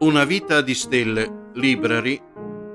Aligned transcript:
Una 0.00 0.24
vita 0.24 0.60
di 0.60 0.74
stelle, 0.74 1.50
Library, 1.54 2.22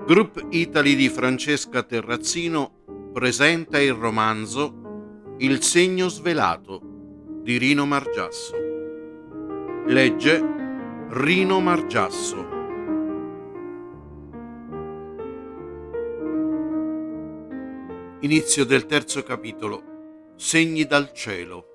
Group 0.05 0.45
Italy 0.49 0.93
di 0.93 1.07
Francesca 1.07 1.81
Terrazzino 1.81 3.11
presenta 3.13 3.79
il 3.79 3.93
romanzo 3.93 5.35
Il 5.37 5.61
segno 5.61 6.09
svelato 6.09 6.81
di 7.41 7.57
Rino 7.57 7.85
Margiasso. 7.85 8.57
Legge 9.85 10.43
Rino 11.11 11.61
Margiasso. 11.61 12.47
Inizio 18.19 18.65
del 18.65 18.85
terzo 18.85 19.23
capitolo. 19.23 20.33
Segni 20.35 20.83
dal 20.83 21.13
cielo. 21.13 21.72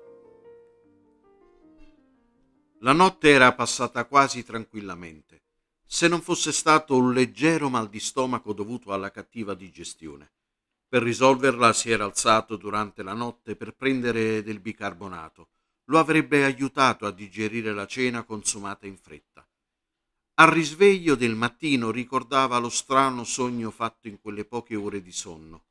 La 2.81 2.93
notte 2.93 3.31
era 3.31 3.53
passata 3.53 4.05
quasi 4.05 4.45
tranquillamente, 4.45 5.41
se 5.85 6.07
non 6.07 6.21
fosse 6.21 6.53
stato 6.53 6.95
un 6.95 7.11
leggero 7.11 7.67
mal 7.67 7.89
di 7.89 7.99
stomaco 7.99 8.53
dovuto 8.53 8.93
alla 8.93 9.11
cattiva 9.11 9.53
digestione. 9.53 10.31
Per 10.87 11.03
risolverla 11.03 11.73
si 11.73 11.91
era 11.91 12.05
alzato 12.05 12.55
durante 12.55 13.03
la 13.03 13.11
notte 13.11 13.57
per 13.57 13.75
prendere 13.75 14.43
del 14.43 14.61
bicarbonato. 14.61 15.49
Lo 15.85 15.99
avrebbe 15.99 16.45
aiutato 16.45 17.05
a 17.05 17.11
digerire 17.11 17.73
la 17.73 17.85
cena 17.85 18.23
consumata 18.23 18.87
in 18.87 18.95
fretta. 18.95 19.45
Al 20.35 20.47
risveglio 20.47 21.15
del 21.15 21.35
mattino 21.35 21.91
ricordava 21.91 22.59
lo 22.59 22.69
strano 22.69 23.25
sogno 23.25 23.71
fatto 23.71 24.07
in 24.07 24.21
quelle 24.21 24.45
poche 24.45 24.77
ore 24.77 25.01
di 25.01 25.11
sonno. 25.11 25.65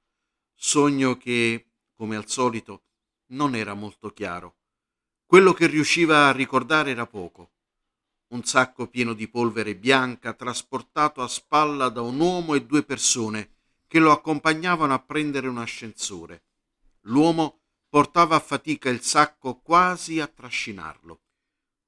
Sogno 0.54 1.16
che, 1.16 1.70
come 1.94 2.16
al 2.16 2.28
solito, 2.28 2.82
non 3.28 3.54
era 3.54 3.72
molto 3.72 4.10
chiaro 4.10 4.57
quello 5.28 5.52
che 5.52 5.66
riusciva 5.66 6.26
a 6.26 6.32
ricordare 6.32 6.92
era 6.92 7.06
poco. 7.06 7.50
Un 8.28 8.44
sacco 8.44 8.86
pieno 8.86 9.12
di 9.12 9.28
polvere 9.28 9.74
bianca 9.74 10.32
trasportato 10.32 11.20
a 11.20 11.28
spalla 11.28 11.90
da 11.90 12.00
un 12.00 12.18
uomo 12.18 12.54
e 12.54 12.64
due 12.64 12.82
persone 12.82 13.50
che 13.86 13.98
lo 13.98 14.10
accompagnavano 14.10 14.94
a 14.94 14.98
prendere 14.98 15.46
un 15.46 15.58
ascensore. 15.58 16.44
L'uomo 17.02 17.58
portava 17.90 18.36
a 18.36 18.40
fatica 18.40 18.88
il 18.88 19.02
sacco 19.02 19.56
quasi 19.56 20.18
a 20.18 20.26
trascinarlo. 20.26 21.20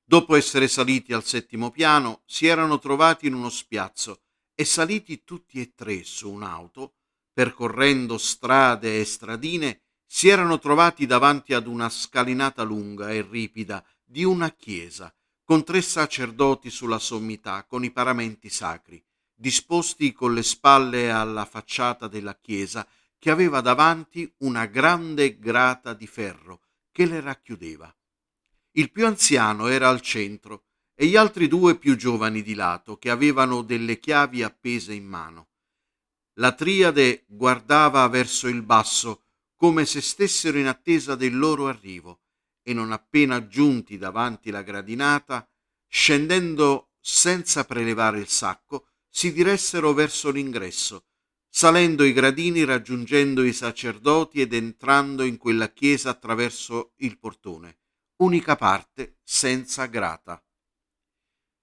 Dopo 0.04 0.34
essere 0.34 0.68
saliti 0.68 1.14
al 1.14 1.24
settimo 1.24 1.70
piano, 1.70 2.20
si 2.26 2.46
erano 2.46 2.78
trovati 2.78 3.26
in 3.26 3.32
uno 3.32 3.48
spiazzo 3.48 4.20
e 4.54 4.66
saliti 4.66 5.24
tutti 5.24 5.62
e 5.62 5.72
tre 5.74 6.04
su 6.04 6.30
un'auto, 6.30 6.92
percorrendo 7.32 8.18
strade 8.18 9.00
e 9.00 9.06
stradine 9.06 9.80
si 10.12 10.28
erano 10.28 10.58
trovati 10.58 11.06
davanti 11.06 11.54
ad 11.54 11.68
una 11.68 11.88
scalinata 11.88 12.64
lunga 12.64 13.12
e 13.12 13.22
ripida 13.22 13.84
di 14.04 14.24
una 14.24 14.50
chiesa, 14.50 15.14
con 15.44 15.62
tre 15.62 15.80
sacerdoti 15.80 16.68
sulla 16.68 16.98
sommità, 16.98 17.62
con 17.62 17.84
i 17.84 17.92
paramenti 17.92 18.48
sacri, 18.50 19.00
disposti 19.32 20.12
con 20.12 20.34
le 20.34 20.42
spalle 20.42 21.12
alla 21.12 21.44
facciata 21.44 22.08
della 22.08 22.36
chiesa, 22.36 22.84
che 23.20 23.30
aveva 23.30 23.60
davanti 23.60 24.28
una 24.38 24.66
grande 24.66 25.38
grata 25.38 25.94
di 25.94 26.08
ferro 26.08 26.62
che 26.90 27.06
le 27.06 27.20
racchiudeva. 27.20 27.94
Il 28.72 28.90
più 28.90 29.06
anziano 29.06 29.68
era 29.68 29.88
al 29.88 30.00
centro 30.00 30.64
e 30.96 31.06
gli 31.06 31.14
altri 31.14 31.46
due 31.46 31.76
più 31.76 31.94
giovani 31.94 32.42
di 32.42 32.54
lato, 32.54 32.98
che 32.98 33.10
avevano 33.10 33.62
delle 33.62 34.00
chiavi 34.00 34.42
appese 34.42 34.92
in 34.92 35.04
mano. 35.04 35.50
La 36.34 36.50
triade 36.50 37.26
guardava 37.28 38.08
verso 38.08 38.48
il 38.48 38.62
basso, 38.62 39.26
come 39.60 39.84
se 39.84 40.00
stessero 40.00 40.56
in 40.56 40.66
attesa 40.66 41.14
del 41.14 41.36
loro 41.36 41.68
arrivo, 41.68 42.22
e 42.62 42.72
non 42.72 42.92
appena 42.92 43.46
giunti 43.46 43.98
davanti 43.98 44.50
la 44.50 44.62
gradinata, 44.62 45.46
scendendo 45.86 46.92
senza 46.98 47.66
prelevare 47.66 48.20
il 48.20 48.28
sacco, 48.28 48.86
si 49.10 49.34
diressero 49.34 49.92
verso 49.92 50.30
l'ingresso, 50.30 51.08
salendo 51.46 52.04
i 52.04 52.14
gradini 52.14 52.64
raggiungendo 52.64 53.42
i 53.42 53.52
sacerdoti 53.52 54.40
ed 54.40 54.54
entrando 54.54 55.24
in 55.24 55.36
quella 55.36 55.70
chiesa 55.70 56.08
attraverso 56.08 56.94
il 57.00 57.18
portone, 57.18 57.80
unica 58.22 58.56
parte 58.56 59.18
senza 59.22 59.84
grata. 59.84 60.42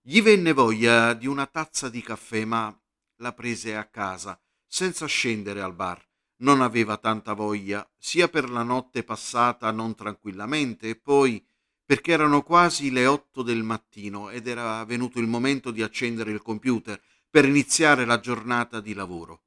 Gli 0.01 0.21
venne 0.21 0.53
voglia 0.53 1.15
di 1.15 1.25
una 1.25 1.47
tazza 1.47 1.89
di 1.89 2.03
caffè, 2.03 2.45
ma 2.45 2.79
la 3.21 3.33
prese 3.33 3.75
a 3.75 3.85
casa, 3.85 4.39
senza 4.67 5.07
scendere 5.07 5.63
al 5.63 5.73
bar 5.73 6.06
non 6.37 6.61
aveva 6.61 6.97
tanta 6.97 7.33
voglia, 7.33 7.87
sia 7.97 8.27
per 8.27 8.49
la 8.49 8.63
notte 8.63 9.03
passata 9.03 9.71
non 9.71 9.95
tranquillamente, 9.95 10.89
e 10.89 10.95
poi 10.95 11.43
perché 11.83 12.11
erano 12.11 12.43
quasi 12.43 12.91
le 12.91 13.05
otto 13.05 13.41
del 13.41 13.63
mattino 13.63 14.29
ed 14.29 14.47
era 14.47 14.83
venuto 14.83 15.19
il 15.19 15.27
momento 15.27 15.71
di 15.71 15.81
accendere 15.81 16.31
il 16.31 16.41
computer 16.41 17.01
per 17.29 17.45
iniziare 17.45 18.05
la 18.05 18.19
giornata 18.19 18.81
di 18.81 18.93
lavoro. 18.93 19.43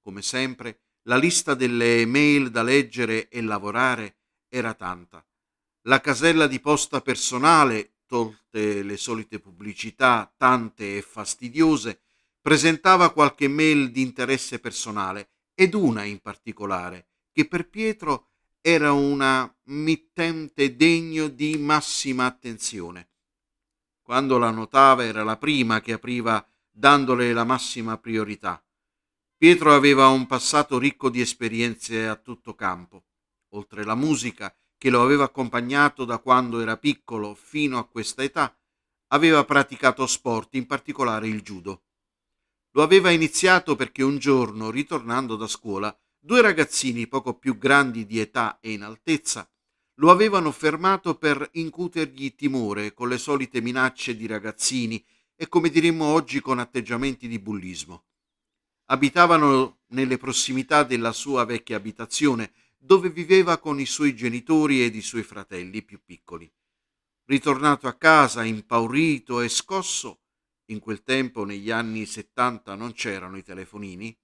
Come 0.00 0.22
sempre, 0.22 0.80
la 1.02 1.16
lista 1.16 1.54
delle 1.54 2.04
mail 2.04 2.50
da 2.50 2.62
leggere 2.62 3.28
e 3.28 3.40
lavorare 3.42 4.16
era 4.48 4.74
tanta. 4.74 5.24
La 5.82 6.00
casella 6.00 6.46
di 6.46 6.60
posta 6.60 7.00
personale, 7.00 7.98
tolte 8.06 8.82
le 8.82 8.96
solite 8.96 9.38
pubblicità, 9.38 10.32
tante 10.36 10.96
e 10.96 11.02
fastidiose, 11.02 12.00
presentava 12.40 13.12
qualche 13.12 13.46
mail 13.48 13.90
di 13.90 14.02
interesse 14.02 14.58
personale 14.58 15.28
ed 15.62 15.74
una 15.74 16.02
in 16.02 16.18
particolare, 16.18 17.06
che 17.30 17.46
per 17.46 17.68
Pietro 17.68 18.30
era 18.60 18.90
una 18.92 19.48
mittente 19.66 20.74
degno 20.74 21.28
di 21.28 21.56
massima 21.56 22.26
attenzione. 22.26 23.10
Quando 24.02 24.38
la 24.38 24.50
notava 24.50 25.04
era 25.04 25.22
la 25.22 25.36
prima 25.36 25.80
che 25.80 25.92
apriva 25.92 26.44
dandole 26.68 27.32
la 27.32 27.44
massima 27.44 27.96
priorità. 27.96 28.60
Pietro 29.36 29.72
aveva 29.72 30.08
un 30.08 30.26
passato 30.26 30.78
ricco 30.78 31.08
di 31.10 31.20
esperienze 31.20 32.08
a 32.08 32.16
tutto 32.16 32.54
campo. 32.56 33.04
Oltre 33.50 33.84
la 33.84 33.94
musica, 33.94 34.52
che 34.76 34.90
lo 34.90 35.00
aveva 35.00 35.24
accompagnato 35.24 36.04
da 36.04 36.18
quando 36.18 36.60
era 36.60 36.76
piccolo 36.76 37.36
fino 37.36 37.78
a 37.78 37.86
questa 37.86 38.24
età, 38.24 38.52
aveva 39.08 39.44
praticato 39.44 40.06
sport, 40.08 40.54
in 40.54 40.66
particolare 40.66 41.28
il 41.28 41.40
judo. 41.42 41.82
Lo 42.72 42.82
aveva 42.82 43.10
iniziato 43.10 43.76
perché 43.76 44.02
un 44.02 44.18
giorno, 44.18 44.70
ritornando 44.70 45.36
da 45.36 45.46
scuola, 45.46 45.96
due 46.18 46.40
ragazzini 46.40 47.06
poco 47.06 47.34
più 47.34 47.58
grandi 47.58 48.06
di 48.06 48.18
età 48.18 48.58
e 48.60 48.72
in 48.72 48.82
altezza 48.82 49.46
lo 49.96 50.10
avevano 50.10 50.50
fermato 50.52 51.16
per 51.16 51.48
incutergli 51.52 52.34
timore 52.34 52.94
con 52.94 53.08
le 53.08 53.18
solite 53.18 53.60
minacce 53.60 54.16
di 54.16 54.26
ragazzini 54.26 55.04
e 55.36 55.48
come 55.48 55.68
diremmo 55.68 56.06
oggi 56.06 56.40
con 56.40 56.58
atteggiamenti 56.58 57.28
di 57.28 57.38
bullismo. 57.38 58.04
Abitavano 58.86 59.80
nelle 59.88 60.16
prossimità 60.16 60.82
della 60.82 61.12
sua 61.12 61.44
vecchia 61.44 61.76
abitazione, 61.76 62.52
dove 62.78 63.10
viveva 63.10 63.58
con 63.58 63.78
i 63.78 63.86
suoi 63.86 64.16
genitori 64.16 64.82
ed 64.82 64.94
i 64.96 65.02
suoi 65.02 65.22
fratelli 65.22 65.82
più 65.82 66.00
piccoli. 66.04 66.50
Ritornato 67.26 67.86
a 67.86 67.92
casa, 67.92 68.42
impaurito 68.42 69.40
e 69.40 69.48
scosso, 69.48 70.21
in 70.72 70.80
quel 70.80 71.02
tempo, 71.02 71.44
negli 71.44 71.70
anni 71.70 72.04
70, 72.04 72.74
non 72.74 72.92
c'erano 72.92 73.36
i 73.36 73.42
telefonini, 73.42 74.16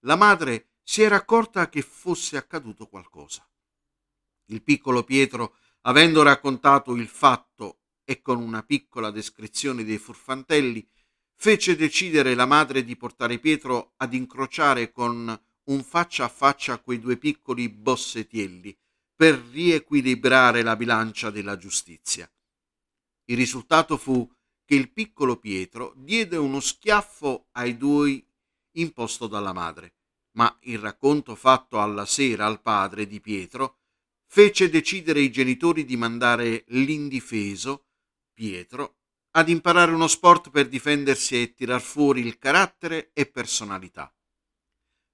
la 0.00 0.16
madre 0.16 0.72
si 0.82 1.02
era 1.02 1.16
accorta 1.16 1.68
che 1.68 1.82
fosse 1.82 2.36
accaduto 2.36 2.86
qualcosa. 2.86 3.48
Il 4.46 4.62
piccolo 4.62 5.04
Pietro, 5.04 5.56
avendo 5.82 6.22
raccontato 6.22 6.94
il 6.94 7.08
fatto 7.08 7.80
e 8.04 8.20
con 8.20 8.38
una 8.42 8.62
piccola 8.62 9.10
descrizione 9.10 9.84
dei 9.84 9.98
furfantelli, 9.98 10.86
fece 11.36 11.76
decidere 11.76 12.34
la 12.34 12.46
madre 12.46 12.84
di 12.84 12.96
portare 12.96 13.38
Pietro 13.38 13.94
ad 13.96 14.12
incrociare 14.12 14.92
con 14.92 15.42
un 15.64 15.82
faccia 15.82 16.24
a 16.24 16.28
faccia 16.28 16.78
quei 16.80 16.98
due 16.98 17.16
piccoli 17.16 17.68
bossetielli 17.68 18.76
per 19.16 19.38
riequilibrare 19.38 20.62
la 20.62 20.76
bilancia 20.76 21.30
della 21.30 21.56
giustizia. 21.56 22.30
Il 23.26 23.36
risultato 23.36 23.96
fu 23.96 24.30
che 24.74 24.80
il 24.80 24.90
piccolo 24.90 25.36
Pietro 25.36 25.92
diede 25.96 26.36
uno 26.36 26.58
schiaffo 26.58 27.46
ai 27.52 27.76
due 27.76 28.26
imposto 28.72 29.28
dalla 29.28 29.52
madre, 29.52 29.94
ma 30.32 30.58
il 30.62 30.80
racconto 30.80 31.36
fatto 31.36 31.80
alla 31.80 32.04
sera 32.04 32.46
al 32.46 32.60
padre 32.60 33.06
di 33.06 33.20
Pietro 33.20 33.78
fece 34.26 34.68
decidere 34.68 35.20
i 35.20 35.30
genitori 35.30 35.84
di 35.84 35.96
mandare 35.96 36.64
l'indifeso, 36.68 37.86
Pietro, 38.32 38.96
ad 39.36 39.48
imparare 39.48 39.92
uno 39.92 40.08
sport 40.08 40.50
per 40.50 40.66
difendersi 40.66 41.40
e 41.40 41.54
tirar 41.54 41.80
fuori 41.80 42.20
il 42.20 42.36
carattere 42.38 43.10
e 43.12 43.26
personalità. 43.26 44.12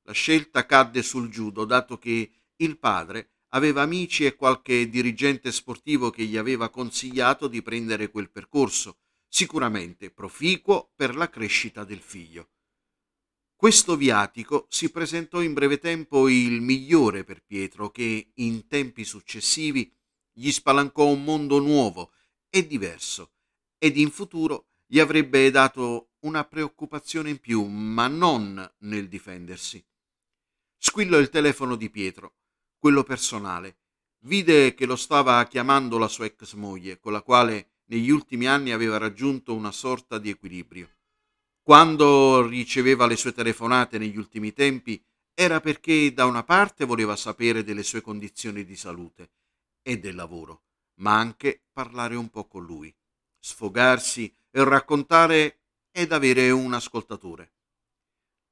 La 0.05 0.13
scelta 0.13 0.65
cadde 0.65 1.03
sul 1.03 1.29
judo, 1.29 1.67
dato 1.67 1.99
che 1.99 2.31
il 2.57 2.79
padre 2.79 3.33
aveva 3.49 3.83
amici 3.83 4.25
e 4.25 4.37
qualche 4.37 4.89
dirigente 4.89 5.53
sportivo 5.53 6.09
che 6.09 6.25
gli 6.25 6.39
aveva 6.39 6.71
consigliato 6.71 7.47
di 7.47 7.61
prendere 7.61 8.11
quel 8.11 8.31
percorso, 8.31 9.00
sicuramente 9.31 10.11
proficuo 10.11 10.91
per 10.97 11.15
la 11.15 11.31
crescita 11.31 11.85
del 11.85 12.01
figlio. 12.01 12.51
Questo 13.55 13.97
viatico 13.97 14.67
si 14.69 14.91
presentò 14.91 15.41
in 15.41 15.53
breve 15.53 15.79
tempo 15.79 16.29
il 16.29 16.61
migliore 16.61 17.25
per 17.25 17.43
Pietro 17.45 17.91
che 17.91 18.33
in 18.35 18.67
tempi 18.67 19.05
successivi 19.05 19.95
gli 20.33 20.51
spalancò 20.51 21.07
un 21.07 21.23
mondo 21.23 21.61
nuovo 21.61 22.13
e 22.51 22.67
diverso 22.67 23.33
ed 23.79 23.97
in 23.97 24.11
futuro 24.11 24.67
gli 24.87 24.99
avrebbe 24.99 25.51
dato 25.51 26.15
una 26.21 26.45
preoccupazione 26.45 27.31
in 27.31 27.39
più, 27.39 27.65
ma 27.65 28.09
non 28.09 28.69
nel 28.79 29.09
difendersi. 29.09 29.83
Squillò 30.77 31.19
il 31.19 31.29
telefono 31.29 31.77
di 31.77 31.89
Pietro, 31.91 32.35
quello 32.79 33.05
personale. 33.05 33.77
Vide 34.25 34.75
che 34.75 34.87
lo 34.87 34.97
stava 34.97 35.47
chiamando 35.47 35.99
la 35.99 36.09
sua 36.09 36.25
ex 36.25 36.55
moglie, 36.55 36.99
con 36.99 37.13
la 37.13 37.23
quale 37.23 37.69
negli 37.91 38.11
ultimi 38.11 38.47
anni 38.47 38.71
aveva 38.71 38.99
raggiunto 38.99 39.55
una 39.55 39.73
sorta 39.73 40.19
di 40.19 40.31
equilibrio. 40.31 40.89
Quando 41.61 42.47
riceveva 42.47 43.07
le 43.07 43.17
sue 43.17 43.33
telefonate 43.33 43.99
negli 43.99 44.17
ultimi 44.17 44.53
tempi 44.53 45.03
era 45.35 45.61
perché 45.61 46.13
da 46.13 46.25
una 46.25 46.45
parte 46.45 46.85
voleva 46.85 47.17
sapere 47.17 47.65
delle 47.65 47.83
sue 47.83 48.01
condizioni 48.01 48.65
di 48.65 48.77
salute 48.77 49.31
e 49.83 49.99
del 49.99 50.15
lavoro, 50.15 50.63
ma 50.97 51.19
anche 51.19 51.63
parlare 51.73 52.15
un 52.15 52.29
po' 52.29 52.47
con 52.47 52.65
lui, 52.65 52.95
sfogarsi 53.39 54.33
e 54.51 54.65
raccontare 54.65 55.59
ed 55.91 56.13
avere 56.13 56.51
un 56.51 56.73
ascoltatore. 56.73 57.53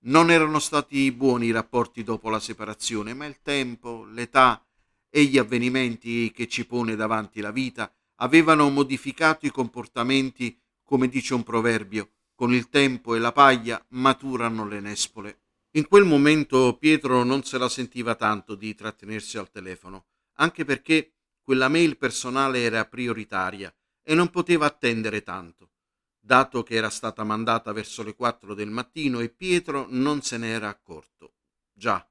Non 0.01 0.31
erano 0.31 0.59
stati 0.59 1.11
buoni 1.13 1.47
i 1.47 1.53
rapporti 1.53 2.03
dopo 2.03 2.29
la 2.31 2.41
separazione, 2.41 3.15
ma 3.15 3.27
il 3.27 3.41
tempo, 3.43 4.05
l'età 4.05 4.65
e 5.11 5.25
gli 5.25 5.39
avvenimenti 5.39 6.31
che 6.33 6.49
ci 6.49 6.67
pone 6.67 6.97
davanti 6.97 7.41
la 7.41 7.51
vita 7.51 7.93
avevano 8.21 8.69
modificato 8.71 9.47
i 9.47 9.51
comportamenti, 9.51 10.59
come 10.83 11.09
dice 11.09 11.35
un 11.35 11.43
proverbio, 11.43 12.11
con 12.35 12.55
il 12.55 12.69
tempo 12.69 13.15
e 13.15 13.19
la 13.19 13.33
paglia 13.33 13.85
maturano 13.91 14.67
le 14.67 14.81
nespole. 14.81 15.41
In 15.73 15.87
quel 15.87 16.05
momento 16.05 16.77
Pietro 16.79 17.25
non 17.25 17.43
se 17.43 17.59
la 17.59 17.69
sentiva 17.69 18.15
tanto 18.15 18.55
di 18.55 18.75
trattenersi 18.75 19.39
al 19.39 19.51
telefono, 19.51 20.07
anche 20.35 20.65
perché 20.65 21.13
quella 21.43 21.69
mail 21.69 21.97
personale 21.97 22.61
era 22.61 22.85
prioritaria 22.87 23.75
e 24.03 24.15
non 24.15 24.31
poteva 24.31 24.67
attendere 24.67 25.23
tanto, 25.23 25.71
dato 26.19 26.63
che 26.63 26.75
era 26.75 26.91
stata 26.91 27.25
mandata 27.25 27.73
verso 27.73 28.03
le 28.03 28.15
4 28.15 28.55
del 28.55 28.71
mattino 28.71 29.21
e 29.21 29.29
Pietro 29.29 29.87
non 29.91 30.23
se 30.23 30.39
ne 30.39 30.49
era 30.49 30.69
accorto. 30.69 31.35
Già, 31.73 32.07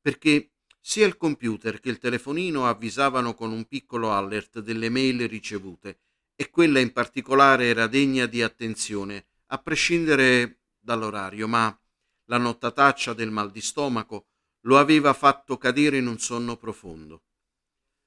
perché 0.00 0.51
sia 0.84 1.06
il 1.06 1.16
computer 1.16 1.78
che 1.78 1.90
il 1.90 1.98
telefonino 1.98 2.66
avvisavano 2.66 3.34
con 3.34 3.52
un 3.52 3.66
piccolo 3.66 4.10
alert 4.10 4.58
delle 4.58 4.88
mail 4.88 5.28
ricevute 5.28 6.00
e 6.34 6.50
quella 6.50 6.80
in 6.80 6.92
particolare 6.92 7.66
era 7.66 7.86
degna 7.86 8.26
di 8.26 8.42
attenzione, 8.42 9.26
a 9.46 9.58
prescindere 9.58 10.62
dall'orario, 10.80 11.46
ma 11.46 11.78
la 12.24 12.36
nottataccia 12.36 13.12
del 13.12 13.30
mal 13.30 13.52
di 13.52 13.60
stomaco 13.60 14.26
lo 14.62 14.78
aveva 14.78 15.12
fatto 15.12 15.56
cadere 15.56 15.98
in 15.98 16.08
un 16.08 16.18
sonno 16.18 16.56
profondo. 16.56 17.22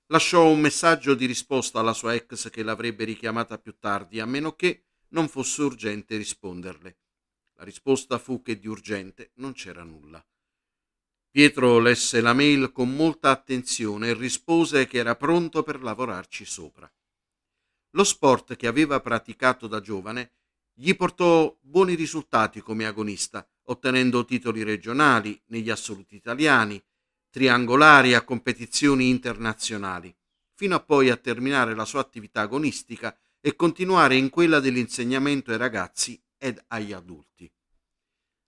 Lasciò 0.08 0.50
un 0.50 0.60
messaggio 0.60 1.16
di 1.16 1.26
risposta 1.26 1.80
alla 1.80 1.94
sua 1.94 2.14
ex 2.14 2.50
che 2.50 2.62
l'avrebbe 2.62 3.06
richiamata 3.06 3.58
più 3.58 3.78
tardi, 3.80 4.20
a 4.20 4.26
meno 4.26 4.54
che 4.54 4.84
non 5.10 5.30
fosse 5.30 5.62
urgente 5.62 6.18
risponderle. 6.18 6.98
La 7.54 7.64
risposta 7.64 8.18
fu 8.18 8.42
che 8.42 8.60
di 8.60 8.68
urgente 8.68 9.32
non 9.36 9.54
c'era 9.54 9.84
nulla. 9.84 10.24
Pietro 11.36 11.80
lesse 11.80 12.22
la 12.22 12.32
mail 12.32 12.72
con 12.72 12.96
molta 12.96 13.30
attenzione 13.30 14.08
e 14.08 14.14
rispose 14.14 14.88
che 14.88 15.00
era 15.00 15.18
pronto 15.18 15.64
per 15.64 15.84
lavorarci 15.84 16.46
sopra. 16.46 16.90
Lo 17.90 18.04
sport 18.06 18.56
che 18.56 18.68
aveva 18.68 19.02
praticato 19.02 19.68
da 19.68 19.82
giovane 19.82 20.32
gli 20.74 20.96
portò 20.96 21.54
buoni 21.60 21.96
risultati 21.96 22.62
come 22.62 22.86
agonista, 22.86 23.46
ottenendo 23.64 24.24
titoli 24.24 24.64
regionali 24.64 25.38
negli 25.48 25.70
assoluti 25.70 26.16
italiani, 26.16 26.82
triangolari 27.30 28.14
a 28.14 28.24
competizioni 28.24 29.10
internazionali, 29.10 30.16
fino 30.54 30.76
a 30.76 30.80
poi 30.80 31.10
a 31.10 31.18
terminare 31.18 31.76
la 31.76 31.84
sua 31.84 32.00
attività 32.00 32.44
agonistica 32.44 33.14
e 33.42 33.58
continuare 33.58 34.16
in 34.16 34.30
quella 34.30 34.62
dell'insegnamento 34.62 35.52
ai 35.52 35.58
ragazzi 35.58 36.18
ed 36.38 36.64
agli 36.68 36.94
adulti. 36.94 37.52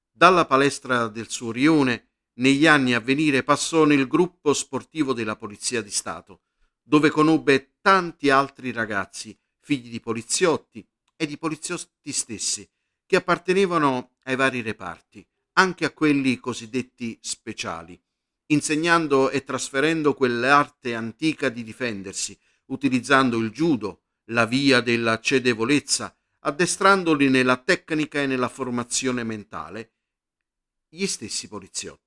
Dalla 0.10 0.46
palestra 0.46 1.10
del 1.10 1.30
suo 1.30 1.52
rione 1.52 2.08
negli 2.38 2.68
anni 2.68 2.94
a 2.94 3.00
venire 3.00 3.44
passò 3.44 3.86
nel 3.86 4.08
gruppo 4.08 4.54
sportivo 4.54 5.14
della 5.14 5.36
Polizia 5.36 5.82
di 5.82 5.92
Stato, 5.92 6.42
dove 6.82 7.10
conobbe 7.10 7.76
tanti 7.82 8.30
altri 8.30 8.72
ragazzi, 8.72 9.38
figli 9.60 9.90
di 9.90 10.00
poliziotti 10.00 10.86
e 11.16 11.26
di 11.26 11.38
poliziotti 11.38 12.12
stessi, 12.12 12.68
che 13.06 13.16
appartenevano 13.16 14.18
ai 14.24 14.36
vari 14.36 14.62
reparti, 14.62 15.26
anche 15.54 15.86
a 15.86 15.92
quelli 15.92 16.38
cosiddetti 16.38 17.18
speciali, 17.22 18.00
insegnando 18.48 19.30
e 19.30 19.44
trasferendo 19.44 20.14
quell'arte 20.14 20.94
antica 20.94 21.50
di 21.50 21.64
difendersi, 21.64 22.38
utilizzando 22.66 23.38
il 23.38 23.50
judo, 23.52 24.04
la 24.26 24.46
via 24.46 24.82
della 24.82 25.20
cedevolezza, 25.20 26.16
addestrandoli 26.40 27.30
nella 27.30 27.58
tecnica 27.58 28.22
e 28.22 28.28
nella 28.28 28.50
formazione 28.50 29.24
mentale, 29.24 29.94
gli 30.88 31.06
stessi 31.06 31.48
poliziotti. 31.48 32.07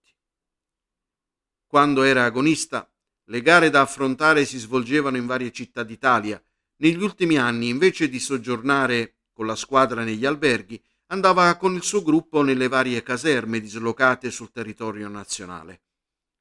Quando 1.71 2.03
era 2.03 2.25
agonista, 2.25 2.93
le 3.27 3.43
gare 3.43 3.71
da 3.71 3.83
affrontare 3.83 4.45
si 4.45 4.59
svolgevano 4.59 5.17
in 5.17 5.27
varie 5.27 5.53
città 5.53 5.85
d'Italia. 5.85 6.43
Negli 6.79 7.01
ultimi 7.01 7.37
anni, 7.37 7.69
invece 7.69 8.09
di 8.09 8.19
soggiornare 8.19 9.19
con 9.33 9.47
la 9.47 9.55
squadra 9.55 10.03
negli 10.03 10.27
alberghi, 10.27 10.83
andava 11.13 11.55
con 11.55 11.77
il 11.77 11.85
suo 11.85 12.03
gruppo 12.03 12.43
nelle 12.43 12.67
varie 12.67 13.05
caserme 13.05 13.61
dislocate 13.61 14.33
sul 14.33 14.51
territorio 14.51 15.07
nazionale. 15.07 15.83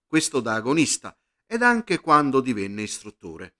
Questo 0.08 0.40
da 0.40 0.56
agonista 0.56 1.16
ed 1.46 1.62
anche 1.62 2.00
quando 2.00 2.42
divenne 2.42 2.82
istruttore. 2.82 3.58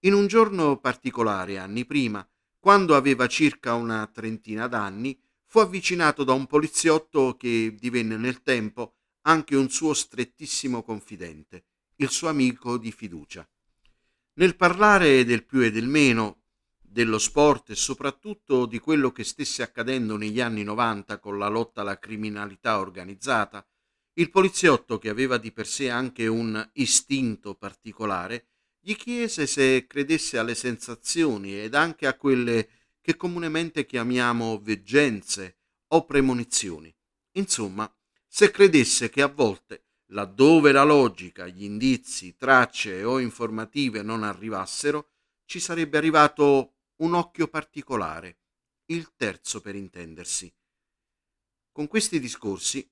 In 0.00 0.12
un 0.12 0.26
giorno 0.26 0.80
particolare, 0.80 1.58
anni 1.58 1.84
prima, 1.84 2.28
quando 2.58 2.96
aveva 2.96 3.28
circa 3.28 3.74
una 3.74 4.10
trentina 4.12 4.66
d'anni, 4.66 5.16
fu 5.44 5.60
avvicinato 5.60 6.24
da 6.24 6.32
un 6.32 6.46
poliziotto 6.46 7.36
che 7.36 7.76
divenne 7.78 8.16
nel 8.16 8.42
tempo 8.42 8.96
anche 9.22 9.56
un 9.56 9.68
suo 9.68 9.94
strettissimo 9.94 10.82
confidente, 10.82 11.64
il 11.96 12.10
suo 12.10 12.28
amico 12.28 12.78
di 12.78 12.92
fiducia. 12.92 13.48
Nel 14.34 14.56
parlare 14.56 15.24
del 15.24 15.44
più 15.44 15.60
e 15.60 15.70
del 15.70 15.86
meno, 15.86 16.42
dello 16.78 17.18
sport 17.18 17.70
e 17.70 17.74
soprattutto 17.76 18.66
di 18.66 18.78
quello 18.78 19.12
che 19.12 19.24
stesse 19.24 19.62
accadendo 19.62 20.16
negli 20.16 20.40
anni 20.40 20.64
90 20.64 21.18
con 21.18 21.38
la 21.38 21.48
lotta 21.48 21.82
alla 21.82 21.98
criminalità 21.98 22.78
organizzata, 22.80 23.64
il 24.14 24.30
poliziotto, 24.30 24.98
che 24.98 25.08
aveva 25.08 25.38
di 25.38 25.52
per 25.52 25.66
sé 25.66 25.88
anche 25.88 26.26
un 26.26 26.68
istinto 26.74 27.54
particolare, 27.54 28.48
gli 28.80 28.96
chiese 28.96 29.46
se 29.46 29.86
credesse 29.86 30.38
alle 30.38 30.54
sensazioni 30.54 31.60
ed 31.60 31.74
anche 31.74 32.06
a 32.06 32.16
quelle 32.16 32.68
che 33.00 33.16
comunemente 33.16 33.86
chiamiamo 33.86 34.58
veggenze 34.60 35.58
o 35.88 36.04
premonizioni. 36.04 36.94
Insomma, 37.32 37.90
se 38.32 38.52
credesse 38.52 39.10
che 39.10 39.22
a 39.22 39.26
volte, 39.26 39.86
laddove 40.12 40.70
la 40.70 40.84
logica, 40.84 41.48
gli 41.48 41.64
indizi, 41.64 42.36
tracce 42.36 43.02
o 43.02 43.18
informative 43.18 44.02
non 44.02 44.22
arrivassero, 44.22 45.10
ci 45.44 45.58
sarebbe 45.58 45.98
arrivato 45.98 46.74
un 46.98 47.14
occhio 47.14 47.48
particolare, 47.48 48.38
il 48.86 49.14
terzo 49.16 49.60
per 49.60 49.74
intendersi. 49.74 50.50
Con 51.72 51.88
questi 51.88 52.20
discorsi 52.20 52.88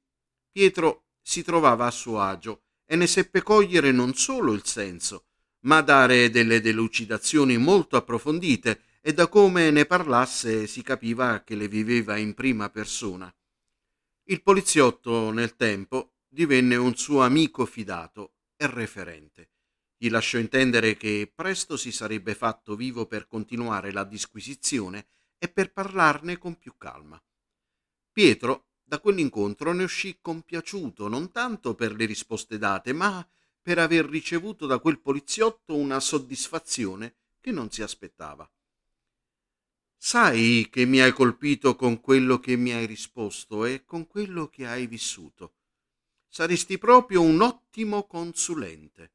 Pietro 0.50 1.04
si 1.22 1.44
trovava 1.44 1.86
a 1.86 1.92
suo 1.92 2.20
agio 2.20 2.64
e 2.84 2.96
ne 2.96 3.06
seppe 3.06 3.42
cogliere 3.42 3.92
non 3.92 4.14
solo 4.14 4.52
il 4.52 4.66
senso, 4.66 5.26
ma 5.60 5.82
dare 5.82 6.30
delle 6.30 6.60
delucidazioni 6.60 7.56
molto 7.58 7.96
approfondite 7.96 8.82
e 9.00 9.12
da 9.12 9.28
come 9.28 9.70
ne 9.70 9.86
parlasse 9.86 10.66
si 10.66 10.82
capiva 10.82 11.44
che 11.44 11.54
le 11.54 11.68
viveva 11.68 12.16
in 12.16 12.34
prima 12.34 12.70
persona. 12.70 13.32
Il 14.30 14.42
poliziotto 14.42 15.30
nel 15.30 15.56
tempo 15.56 16.16
divenne 16.28 16.76
un 16.76 16.94
suo 16.96 17.22
amico 17.22 17.64
fidato 17.64 18.34
e 18.56 18.66
referente. 18.66 19.52
Gli 19.96 20.10
lasciò 20.10 20.36
intendere 20.36 20.98
che 20.98 21.32
presto 21.34 21.78
si 21.78 21.90
sarebbe 21.90 22.34
fatto 22.34 22.76
vivo 22.76 23.06
per 23.06 23.26
continuare 23.26 23.90
la 23.90 24.04
disquisizione 24.04 25.06
e 25.38 25.48
per 25.48 25.72
parlarne 25.72 26.36
con 26.36 26.58
più 26.58 26.76
calma. 26.76 27.18
Pietro 28.12 28.72
da 28.84 29.00
quell'incontro 29.00 29.72
ne 29.72 29.84
uscì 29.84 30.18
compiaciuto 30.20 31.08
non 31.08 31.32
tanto 31.32 31.74
per 31.74 31.94
le 31.94 32.04
risposte 32.04 32.58
date, 32.58 32.92
ma 32.92 33.26
per 33.62 33.78
aver 33.78 34.04
ricevuto 34.04 34.66
da 34.66 34.78
quel 34.78 35.00
poliziotto 35.00 35.74
una 35.74 36.00
soddisfazione 36.00 37.16
che 37.40 37.50
non 37.50 37.70
si 37.70 37.80
aspettava. 37.80 38.46
Sai 40.00 40.68
che 40.70 40.84
mi 40.84 41.00
hai 41.00 41.12
colpito 41.12 41.74
con 41.74 42.00
quello 42.00 42.38
che 42.38 42.54
mi 42.56 42.72
hai 42.72 42.86
risposto 42.86 43.64
e 43.64 43.84
con 43.84 44.06
quello 44.06 44.46
che 44.46 44.64
hai 44.64 44.86
vissuto. 44.86 45.56
Saresti 46.28 46.78
proprio 46.78 47.20
un 47.20 47.40
ottimo 47.40 48.06
consulente. 48.06 49.12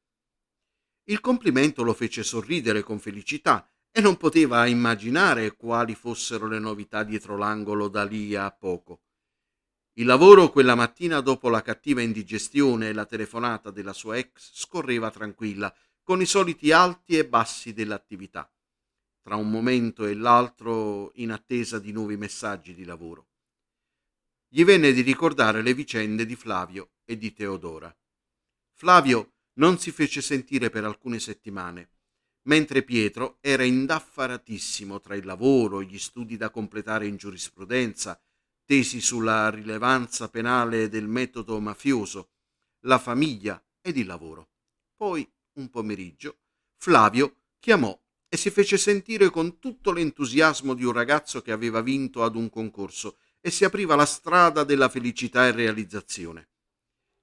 Il 1.06 1.22
complimento 1.22 1.84
lo 1.84 1.94
fece 1.94 2.22
sorridere 2.22 2.84
con 2.84 3.00
felicità 3.00 3.66
e 3.92 4.02
non 4.02 4.18
poteva 4.18 4.66
immaginare 4.66 5.56
quali 5.56 5.96
fossero 5.96 6.48
le 6.48 6.60
novità 6.60 7.04
dietro 7.04 7.38
l'angolo 7.38 7.88
da 7.88 8.04
lì 8.04 8.36
a 8.36 8.52
poco. 8.52 9.04
Il 9.94 10.06
lavoro 10.06 10.50
quella 10.50 10.76
mattina 10.76 11.22
dopo 11.22 11.48
la 11.48 11.62
cattiva 11.62 12.02
indigestione 12.02 12.90
e 12.90 12.94
la 12.94 13.06
telefonata 13.06 13.72
della 13.72 13.94
sua 13.94 14.18
ex 14.18 14.52
scorreva 14.54 15.10
tranquilla, 15.12 15.74
con 16.04 16.20
i 16.20 16.26
soliti 16.26 16.74
alti 16.74 17.18
e 17.18 17.26
bassi 17.26 17.72
dell'attività. 17.72 18.53
Tra 19.24 19.38
un 19.38 19.50
momento 19.50 20.06
e 20.06 20.14
l'altro 20.14 21.12
in 21.16 21.32
attesa 21.32 21.80
di 21.80 21.94
nuovi 21.94 22.18
messaggi 22.18 22.76
di 22.76 22.84
lavoro. 22.84 23.30
Gli 24.50 24.66
venne 24.66 24.92
di 24.92 25.02
ricordare 25.02 25.62
le 25.62 25.74
vicende 25.74 26.26
di 26.26 26.36
Flavio 26.36 26.92
e 27.06 27.18
di 27.18 27.34
Teodora. 27.34 27.96
Flavio 28.74 29.32
non 29.54 29.80
si 29.80 29.92
fece 29.92 30.22
sentire 30.22 30.70
per 30.70 30.84
alcune 30.84 31.20
settimane, 31.20 31.90
mentre 32.44 32.84
Pietro 32.84 33.38
era 33.40 33.64
indaffaratissimo 33.64 35.00
tra 35.00 35.16
il 35.16 35.26
lavoro, 35.26 35.82
gli 35.82 35.98
studi 35.98 36.36
da 36.36 36.50
completare 36.50 37.08
in 37.08 37.16
giurisprudenza, 37.16 38.22
tesi 38.66 39.00
sulla 39.00 39.50
rilevanza 39.50 40.30
penale 40.30 40.90
del 40.90 41.08
metodo 41.08 41.60
mafioso, 41.62 42.32
la 42.82 43.00
famiglia 43.00 43.64
ed 43.82 43.96
il 43.96 44.06
lavoro. 44.06 44.50
Poi, 44.96 45.28
un 45.54 45.70
pomeriggio, 45.70 46.40
Flavio 46.76 47.38
chiamò 47.60 47.98
e 48.34 48.38
si 48.38 48.50
fece 48.50 48.80
sentire 48.80 49.30
con 49.30 49.60
tutto 49.60 49.92
l'entusiasmo 49.92 50.74
di 50.74 50.84
un 50.84 50.92
ragazzo 50.92 51.44
che 51.44 51.52
aveva 51.52 51.82
vinto 51.82 52.24
ad 52.24 52.36
un 52.36 52.50
concorso 52.50 53.18
e 53.40 53.52
si 53.52 53.64
apriva 53.64 53.94
la 53.94 54.08
strada 54.08 54.64
della 54.64 54.90
felicità 54.90 55.46
e 55.46 55.52
realizzazione. 55.52 56.50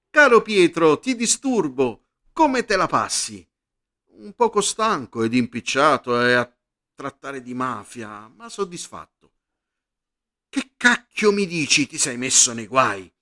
Caro 0.09 0.41
Pietro, 0.41 1.01
ti 1.01 1.17
disturbo. 1.17 2.05
Come 2.33 2.65
te 2.65 2.77
la 2.77 2.87
passi? 2.87 3.45
Un 4.19 4.35
poco 4.35 4.61
stanco 4.61 5.25
ed 5.25 5.35
impicciato 5.35 6.25
e 6.25 6.35
a 6.35 6.57
trattare 6.95 7.43
di 7.43 7.55
mafia, 7.55 8.29
ma 8.29 8.49
soddisfatto. 8.49 9.33
Che 10.49 10.75
cacchio 10.77 11.33
mi 11.33 11.49
dici? 11.49 11.89
Ti 11.89 11.99
sei 11.99 12.19
messo 12.19 12.53
nei 12.53 12.69
guai? 12.69 13.13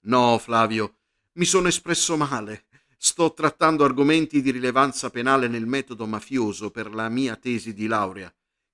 No, 0.00 0.36
Flavio, 0.36 0.96
mi 1.36 1.46
sono 1.46 1.68
espresso 1.68 2.14
male. 2.18 2.66
Sto 3.00 3.32
trattando 3.32 3.84
argomenti 3.84 4.42
di 4.42 4.50
rilevanza 4.50 5.08
penale 5.08 5.46
nel 5.46 5.66
metodo 5.66 6.04
mafioso 6.04 6.72
per 6.72 6.92
la 6.92 7.08
mia 7.08 7.36
tesi 7.36 7.72
di 7.72 7.86
laurea. 7.86 8.32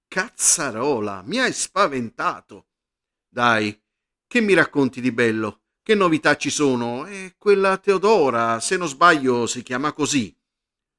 Cazzarola, 0.08 1.22
mi 1.26 1.38
hai 1.40 1.52
spaventato. 1.52 2.68
Dai, 3.28 3.78
che 4.26 4.40
mi 4.40 4.54
racconti 4.54 5.02
di 5.02 5.12
bello? 5.12 5.60
Che 5.82 5.94
novità 5.94 6.38
ci 6.38 6.48
sono? 6.48 7.04
E 7.04 7.34
quella 7.36 7.76
Teodora, 7.76 8.60
se 8.60 8.78
non 8.78 8.88
sbaglio, 8.88 9.46
si 9.46 9.62
chiama 9.62 9.92
così. 9.92 10.34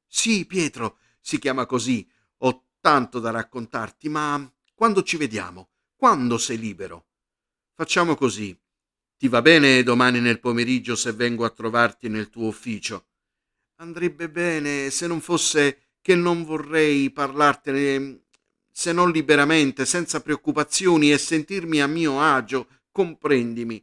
Sì, 0.06 0.46
Pietro, 0.46 1.00
si 1.20 1.40
chiama 1.40 1.66
così. 1.66 2.08
Ho 2.38 2.66
tanto 2.80 3.20
da 3.20 3.32
raccontarti, 3.32 4.08
ma 4.08 4.48
quando 4.76 5.02
ci 5.02 5.18
vediamo? 5.18 5.70
Quando 5.96 6.38
sei 6.38 6.60
libero? 6.60 7.08
Facciamo 7.74 8.14
così. 8.14 8.56
Ti 9.18 9.28
va 9.28 9.42
bene 9.42 9.82
domani 9.82 10.20
nel 10.20 10.40
pomeriggio 10.40 10.96
se 10.96 11.12
vengo 11.14 11.44
a 11.44 11.50
trovarti 11.50 12.08
nel 12.08 12.30
tuo 12.30 12.46
ufficio? 12.46 13.08
Andrebbe 13.78 14.30
bene 14.30 14.90
se 14.90 15.08
non 15.08 15.22
fosse 15.22 15.96
che 16.02 16.16
non 16.16 16.44
vorrei 16.44 17.12
parlartene 17.12 18.26
se 18.72 18.92
non 18.92 19.10
liberamente, 19.10 19.86
senza 19.86 20.22
preoccupazioni 20.22 21.10
e 21.10 21.18
sentirmi 21.18 21.82
a 21.82 21.88
mio 21.88 22.20
agio, 22.20 22.68
comprendimi. 22.92 23.82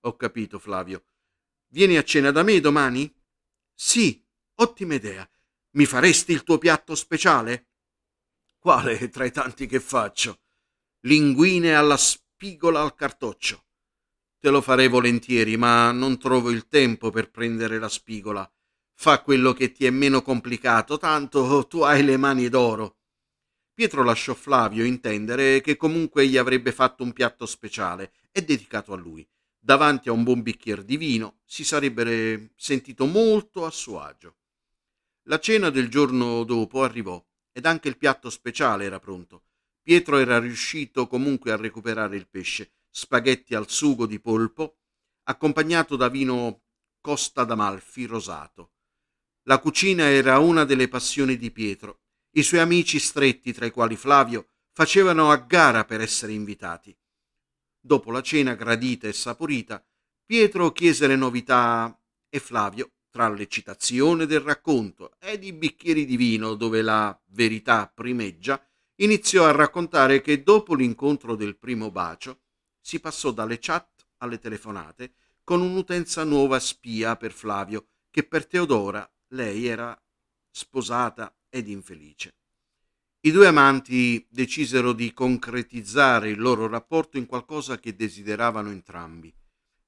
Ho 0.00 0.14
capito, 0.14 0.58
Flavio. 0.58 1.04
Vieni 1.68 1.96
a 1.96 2.04
cena 2.04 2.30
da 2.30 2.42
me 2.42 2.60
domani? 2.60 3.10
Sì, 3.74 4.22
ottima 4.56 4.92
idea. 4.92 5.26
Mi 5.70 5.86
faresti 5.86 6.32
il 6.32 6.42
tuo 6.42 6.58
piatto 6.58 6.94
speciale? 6.94 7.70
Quale 8.58 9.08
tra 9.08 9.24
i 9.24 9.32
tanti 9.32 9.66
che 9.66 9.80
faccio? 9.80 10.40
Linguine 11.06 11.74
alla 11.74 11.96
spigola 11.96 12.82
al 12.82 12.94
cartoccio. 12.94 13.64
Te 14.38 14.50
lo 14.50 14.60
farei 14.60 14.88
volentieri, 14.88 15.56
ma 15.56 15.92
non 15.92 16.18
trovo 16.18 16.50
il 16.50 16.68
tempo 16.68 17.10
per 17.10 17.30
prendere 17.30 17.78
la 17.78 17.88
spigola. 17.88 18.50
Fa 18.98 19.20
quello 19.20 19.52
che 19.52 19.72
ti 19.72 19.84
è 19.84 19.90
meno 19.90 20.22
complicato, 20.22 20.96
tanto 20.96 21.66
tu 21.68 21.82
hai 21.82 22.02
le 22.02 22.16
mani 22.16 22.48
d'oro. 22.48 22.96
Pietro 23.72 24.02
lasciò 24.02 24.32
Flavio 24.32 24.84
intendere 24.84 25.60
che 25.60 25.76
comunque 25.76 26.26
gli 26.26 26.38
avrebbe 26.38 26.72
fatto 26.72 27.02
un 27.02 27.12
piatto 27.12 27.44
speciale 27.44 28.14
e 28.32 28.42
dedicato 28.42 28.94
a 28.94 28.96
lui. 28.96 29.24
Davanti 29.58 30.08
a 30.08 30.12
un 30.12 30.24
buon 30.24 30.40
bicchiere 30.42 30.82
di 30.82 30.96
vino 30.96 31.40
si 31.44 31.62
sarebbe 31.62 32.52
sentito 32.56 33.04
molto 33.04 33.66
a 33.66 33.70
suo 33.70 34.00
agio. 34.00 34.36
La 35.24 35.38
cena 35.38 35.68
del 35.68 35.88
giorno 35.88 36.42
dopo 36.44 36.82
arrivò 36.82 37.22
ed 37.52 37.66
anche 37.66 37.88
il 37.88 37.98
piatto 37.98 38.30
speciale 38.30 38.86
era 38.86 38.98
pronto. 38.98 39.42
Pietro 39.82 40.16
era 40.16 40.38
riuscito 40.38 41.06
comunque 41.06 41.52
a 41.52 41.56
recuperare 41.56 42.16
il 42.16 42.28
pesce, 42.28 42.72
spaghetti 42.88 43.54
al 43.54 43.68
sugo 43.68 44.06
di 44.06 44.18
polpo, 44.18 44.78
accompagnato 45.24 45.96
da 45.96 46.08
vino 46.08 46.62
Costa 47.00 47.44
d'Amalfi 47.44 48.06
rosato. 48.06 48.70
La 49.48 49.60
cucina 49.60 50.08
era 50.08 50.40
una 50.40 50.64
delle 50.64 50.88
passioni 50.88 51.36
di 51.36 51.52
Pietro. 51.52 52.00
I 52.32 52.42
suoi 52.42 52.58
amici 52.58 52.98
stretti, 52.98 53.52
tra 53.52 53.64
i 53.64 53.70
quali 53.70 53.94
Flavio, 53.94 54.48
facevano 54.72 55.30
a 55.30 55.36
gara 55.36 55.84
per 55.84 56.00
essere 56.00 56.32
invitati. 56.32 56.96
Dopo 57.78 58.10
la 58.10 58.22
cena 58.22 58.54
gradita 58.54 59.06
e 59.06 59.12
saporita, 59.12 59.84
Pietro 60.24 60.72
chiese 60.72 61.06
le 61.06 61.14
novità 61.14 61.96
e 62.28 62.40
Flavio, 62.40 62.90
tra 63.08 63.28
l'eccitazione 63.28 64.26
del 64.26 64.40
racconto 64.40 65.12
ed 65.20 65.44
i 65.44 65.52
bicchieri 65.52 66.04
di 66.06 66.16
vino 66.16 66.54
dove 66.54 66.82
la 66.82 67.16
verità 67.26 67.86
primeggia, 67.86 68.60
iniziò 68.96 69.44
a 69.46 69.52
raccontare 69.52 70.20
che 70.22 70.42
dopo 70.42 70.74
l'incontro 70.74 71.36
del 71.36 71.56
primo 71.56 71.92
bacio 71.92 72.40
si 72.80 72.98
passò 72.98 73.30
dalle 73.30 73.60
chat 73.60 74.08
alle 74.18 74.40
telefonate 74.40 75.14
con 75.44 75.60
un'utenza 75.60 76.24
nuova 76.24 76.58
spia 76.58 77.14
per 77.14 77.30
Flavio 77.30 77.86
che 78.10 78.24
per 78.24 78.46
Teodora 78.46 79.08
lei 79.28 79.66
era 79.66 79.98
sposata 80.50 81.34
ed 81.48 81.68
infelice. 81.68 82.34
I 83.20 83.30
due 83.32 83.48
amanti 83.48 84.24
decisero 84.30 84.92
di 84.92 85.12
concretizzare 85.12 86.30
il 86.30 86.38
loro 86.38 86.68
rapporto 86.68 87.18
in 87.18 87.26
qualcosa 87.26 87.78
che 87.78 87.96
desideravano 87.96 88.70
entrambi, 88.70 89.34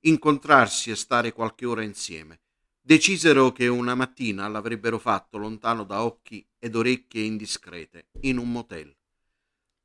incontrarsi 0.00 0.90
e 0.90 0.96
stare 0.96 1.32
qualche 1.32 1.64
ora 1.64 1.82
insieme. 1.82 2.40
Decisero 2.80 3.52
che 3.52 3.68
una 3.68 3.94
mattina 3.94 4.48
l'avrebbero 4.48 4.98
fatto 4.98 5.38
lontano 5.38 5.84
da 5.84 6.02
occhi 6.02 6.44
ed 6.58 6.74
orecchie 6.74 7.22
indiscrete, 7.22 8.08
in 8.22 8.38
un 8.38 8.50
motel. 8.50 8.96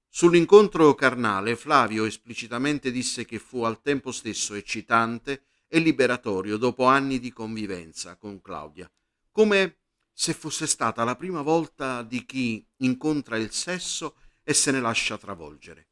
Sull'incontro 0.10 0.96
carnale 0.96 1.56
Flavio 1.56 2.06
esplicitamente 2.06 2.92
disse 2.92 3.26
che 3.26 3.40
fu 3.40 3.64
al 3.64 3.82
tempo 3.82 4.12
stesso 4.12 4.54
eccitante 4.54 5.44
e 5.68 5.80
liberatorio 5.80 6.58
dopo 6.58 6.86
anni 6.86 7.20
di 7.20 7.32
convivenza 7.32 8.16
con 8.16 8.42
Claudia 8.42 8.90
come 9.34 9.80
se 10.14 10.34
fosse 10.34 10.68
stata 10.68 11.04
la 11.04 11.16
prima 11.16 11.42
volta 11.42 12.04
di 12.04 12.24
chi 12.24 12.66
incontra 12.78 13.36
il 13.36 13.52
sesso 13.52 14.16
e 14.44 14.54
se 14.54 14.72
ne 14.72 14.80
lascia 14.80 15.18
travolgere. 15.18 15.90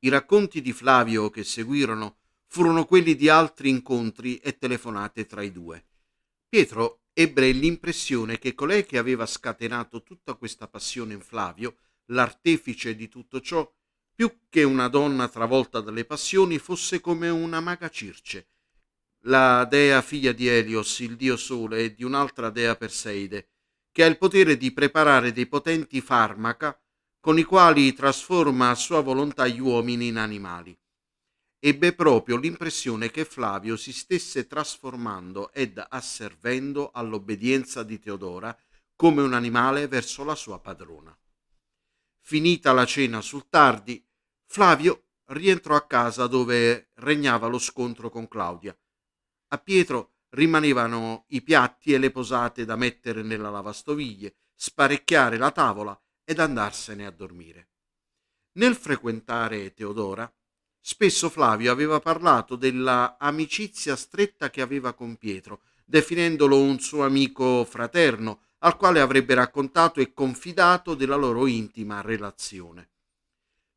I 0.00 0.10
racconti 0.10 0.60
di 0.60 0.72
Flavio 0.72 1.30
che 1.30 1.44
seguirono 1.44 2.18
furono 2.46 2.84
quelli 2.84 3.16
di 3.16 3.30
altri 3.30 3.70
incontri 3.70 4.36
e 4.36 4.58
telefonate 4.58 5.24
tra 5.24 5.40
i 5.40 5.50
due. 5.50 5.86
Pietro 6.46 7.04
ebbe 7.14 7.50
l'impressione 7.52 8.38
che 8.38 8.54
colei 8.54 8.84
che 8.84 8.98
aveva 8.98 9.24
scatenato 9.24 10.02
tutta 10.02 10.34
questa 10.34 10.68
passione 10.68 11.14
in 11.14 11.22
Flavio, 11.22 11.78
l'artefice 12.08 12.94
di 12.94 13.08
tutto 13.08 13.40
ciò, 13.40 13.68
più 14.14 14.40
che 14.50 14.62
una 14.62 14.88
donna 14.88 15.26
travolta 15.28 15.80
dalle 15.80 16.04
passioni, 16.04 16.58
fosse 16.58 17.00
come 17.00 17.30
una 17.30 17.60
maga 17.60 17.88
Circe, 17.88 18.48
la 19.26 19.64
dea 19.64 20.02
figlia 20.02 20.32
di 20.32 20.48
Elios, 20.48 20.98
il 20.98 21.16
dio 21.16 21.36
sole, 21.36 21.84
e 21.84 21.94
di 21.94 22.04
un'altra 22.04 22.50
dea 22.50 22.76
Perseide, 22.76 23.48
che 23.90 24.02
ha 24.02 24.06
il 24.06 24.18
potere 24.18 24.56
di 24.56 24.72
preparare 24.72 25.32
dei 25.32 25.46
potenti 25.46 26.00
farmaca 26.00 26.78
con 27.20 27.38
i 27.38 27.42
quali 27.44 27.94
trasforma 27.94 28.70
a 28.70 28.74
sua 28.74 29.00
volontà 29.00 29.46
gli 29.46 29.60
uomini 29.60 30.08
in 30.08 30.18
animali. 30.18 30.76
Ebbe 31.58 31.94
proprio 31.94 32.36
l'impressione 32.36 33.10
che 33.10 33.24
Flavio 33.24 33.78
si 33.78 33.92
stesse 33.92 34.46
trasformando 34.46 35.50
ed 35.52 35.82
asservendo 35.88 36.90
all'obbedienza 36.92 37.82
di 37.82 37.98
Teodora 37.98 38.54
come 38.94 39.22
un 39.22 39.32
animale 39.32 39.88
verso 39.88 40.22
la 40.24 40.34
sua 40.34 40.60
padrona. 40.60 41.16
Finita 42.20 42.72
la 42.72 42.84
cena 42.84 43.22
sul 43.22 43.48
tardi, 43.48 44.04
Flavio 44.44 45.04
rientrò 45.28 45.74
a 45.74 45.86
casa 45.86 46.26
dove 46.26 46.90
regnava 46.96 47.46
lo 47.46 47.58
scontro 47.58 48.10
con 48.10 48.28
Claudia 48.28 48.76
a 49.54 49.58
Pietro 49.58 50.12
rimanevano 50.30 51.24
i 51.28 51.42
piatti 51.42 51.92
e 51.92 51.98
le 51.98 52.10
posate 52.10 52.64
da 52.64 52.76
mettere 52.76 53.22
nella 53.22 53.50
lavastoviglie, 53.50 54.34
sparecchiare 54.54 55.36
la 55.36 55.50
tavola 55.50 55.98
ed 56.24 56.38
andarsene 56.38 57.06
a 57.06 57.10
dormire. 57.10 57.68
Nel 58.52 58.74
frequentare 58.76 59.72
Teodora, 59.74 60.32
spesso 60.80 61.28
Flavio 61.28 61.72
aveva 61.72 62.00
parlato 62.00 62.56
della 62.56 63.16
amicizia 63.18 63.96
stretta 63.96 64.50
che 64.50 64.60
aveva 64.60 64.92
con 64.92 65.16
Pietro, 65.16 65.62
definendolo 65.84 66.60
un 66.60 66.78
suo 66.78 67.04
amico 67.04 67.64
fraterno, 67.64 68.40
al 68.58 68.76
quale 68.76 69.00
avrebbe 69.00 69.34
raccontato 69.34 70.00
e 70.00 70.12
confidato 70.12 70.94
della 70.94 71.16
loro 71.16 71.46
intima 71.46 72.00
relazione. 72.00 72.90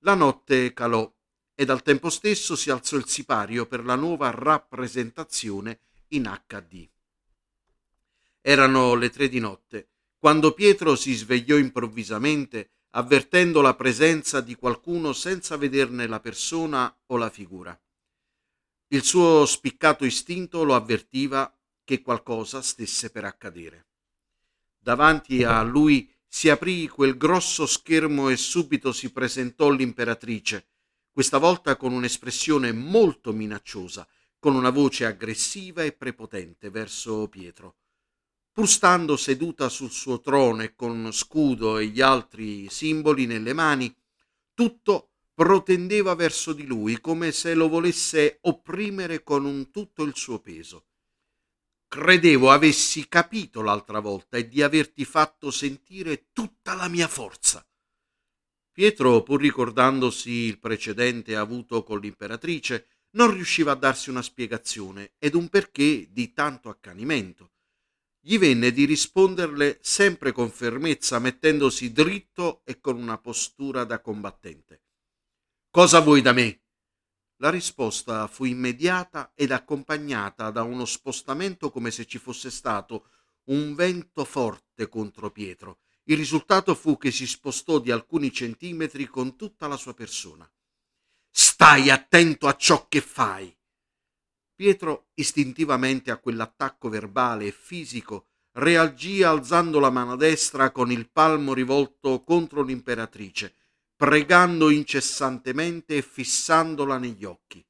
La 0.01 0.13
notte 0.13 0.74
calò 0.74 1.12
ed 1.60 1.72
al 1.72 1.82
tempo 1.82 2.12
stesso 2.12 2.56
si 2.56 2.70
alzò 2.70 2.98
il 2.98 3.08
sipario 3.08 3.66
per 3.66 3.84
la 3.84 3.96
nuova 3.96 4.30
rappresentazione 4.30 5.80
in 6.10 6.32
HD. 6.46 6.88
Erano 8.42 8.94
le 8.94 9.10
tre 9.10 9.28
di 9.28 9.40
notte, 9.40 9.90
quando 10.20 10.54
Pietro 10.54 10.96
si 10.96 11.16
svegliò 11.16 11.58
improvvisamente 11.58 12.74
avvertendo 12.92 13.62
la 13.62 13.74
presenza 13.74 14.40
di 14.40 14.54
qualcuno 14.54 15.14
senza 15.14 15.58
vederne 15.58 16.06
la 16.06 16.20
persona 16.20 16.96
o 17.08 17.18
la 17.18 17.32
figura. 17.32 17.76
Il 18.90 19.04
suo 19.04 19.44
spiccato 19.48 20.06
istinto 20.06 20.64
lo 20.64 20.76
avvertiva 20.76 21.52
che 21.84 22.04
qualcosa 22.04 22.62
stesse 22.62 23.10
per 23.10 23.26
accadere. 23.26 23.88
Davanti 24.78 25.44
a 25.44 25.64
lui 25.64 26.08
si 26.28 26.50
aprì 26.50 26.88
quel 26.88 27.18
grosso 27.18 27.66
schermo 27.66 28.30
e 28.30 28.38
subito 28.38 28.92
si 28.92 29.12
presentò 29.12 29.72
l'imperatrice, 29.72 30.68
questa 31.17 31.39
volta 31.39 31.77
con 31.77 31.93
un'espressione 31.93 32.71
molto 32.71 33.33
minacciosa, 33.33 34.07
con 34.38 34.53
una 34.53 34.69
voce 34.69 35.03
aggressiva 35.03 35.81
e 35.81 35.91
prepotente 35.91 36.69
verso 36.69 37.27
Pietro. 37.27 37.77
Pur 38.51 38.69
stando 38.69 39.17
seduta 39.17 39.67
sul 39.67 39.89
suo 39.89 40.21
trono 40.21 40.62
e 40.62 40.75
con 40.75 41.12
scudo 41.12 41.79
e 41.79 41.88
gli 41.88 42.01
altri 42.01 42.69
simboli 42.69 43.25
nelle 43.25 43.53
mani, 43.53 43.91
tutto 44.53 45.13
protendeva 45.33 46.13
verso 46.13 46.53
di 46.53 46.67
lui 46.67 47.01
come 47.01 47.31
se 47.31 47.55
lo 47.55 47.67
volesse 47.67 48.38
opprimere 48.41 49.24
con 49.24 49.43
un 49.43 49.71
tutto 49.71 50.03
il 50.03 50.15
suo 50.15 50.38
peso. 50.39 50.86
Credevo 51.88 52.51
avessi 52.51 53.07
capito 53.07 53.63
l'altra 53.63 54.01
volta 54.01 54.38
e 54.38 54.47
di 54.47 54.62
averti 54.62 55.03
fatto 55.03 55.50
sentire 55.50 56.27
tutta 56.31 56.75
la 56.75 56.88
mia 56.88 57.07
forza. 57.07 57.66
Pietro, 58.77 59.24
pur 59.24 59.41
ricordandosi 59.41 60.29
il 60.29 60.60
precedente 60.60 61.36
avuto 61.36 61.81
con 61.81 62.00
l'imperatrice, 62.00 63.05
non 63.13 63.34
riusciva 63.34 63.72
a 63.72 63.75
darsi 63.75 64.12
una 64.12 64.22
spiegazione 64.22 65.13
ed 65.17 65.34
un 65.34 65.50
perché 65.50 66.07
di 66.12 66.31
tanto 66.31 66.69
accanimento. 66.69 67.53
Gli 68.19 68.38
venne 68.38 68.72
di 68.72 68.86
risponderle 68.86 69.79
sempre 69.81 70.31
con 70.31 70.51
fermezza, 70.51 71.17
mettendosi 71.17 71.91
dritto 71.91 72.62
e 72.65 72.79
con 72.79 73.01
una 73.01 73.17
postura 73.17 73.84
da 73.84 74.00
combattente. 74.00 74.84
Cosa 75.72 76.00
vuoi 76.00 76.22
da 76.22 76.34
me? 76.34 76.62
La 77.38 77.50
risposta 77.50 78.27
fu 78.27 78.43
immediata 78.43 79.31
ed 79.34 79.50
accompagnata 79.50 80.51
da 80.51 80.62
uno 80.62 80.86
spostamento 80.86 81.72
come 81.72 81.89
se 81.89 82.05
ci 82.05 82.19
fosse 82.19 82.51
stato 82.51 83.07
un 83.46 83.74
vento 83.74 84.24
forte 84.24 84.88
contro 84.88 85.31
Pietro. 85.31 85.79
Il 86.10 86.18
risultato 86.18 86.76
fu 86.76 86.98
che 86.98 87.12
si 87.12 87.26
spostò 87.26 87.80
di 87.80 87.92
alcuni 87.92 88.32
centimetri 88.32 89.08
con 89.08 89.36
tutta 89.36 89.68
la 89.68 89.78
sua 89.78 89.94
persona. 89.94 90.50
Stai 91.30 91.90
attento 91.90 92.48
a 92.48 92.56
ciò 92.56 92.88
che 92.88 93.02
fai. 93.02 93.56
Pietro, 94.56 95.10
istintivamente 95.16 96.12
a 96.12 96.18
quell'attacco 96.18 96.90
verbale 96.90 97.48
e 97.48 97.52
fisico, 97.52 98.28
reagì 98.54 99.22
alzando 99.24 99.80
la 99.80 99.90
mano 99.90 100.16
destra 100.16 100.72
con 100.72 100.92
il 100.92 101.10
palmo 101.10 101.54
rivolto 101.54 102.24
contro 102.24 102.64
l'imperatrice 102.64 103.54
pregando 103.98 104.70
incessantemente 104.70 105.98
e 105.98 106.02
fissandola 106.04 107.00
negli 107.00 107.26
occhi. 107.26 107.66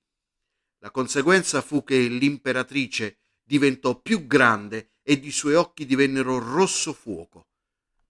La 0.80 0.92
conseguenza 0.92 1.62
fu 1.62 1.86
che 1.86 1.98
l'imperatrice 1.98 3.20
diventò 3.42 3.98
più 4.02 4.28
grande 4.28 4.96
ed 5.04 5.24
i 5.24 5.32
suoi 5.32 5.54
occhi 5.54 5.86
divennero 5.86 6.38
rosso 6.38 6.92
fuoco. 6.92 7.47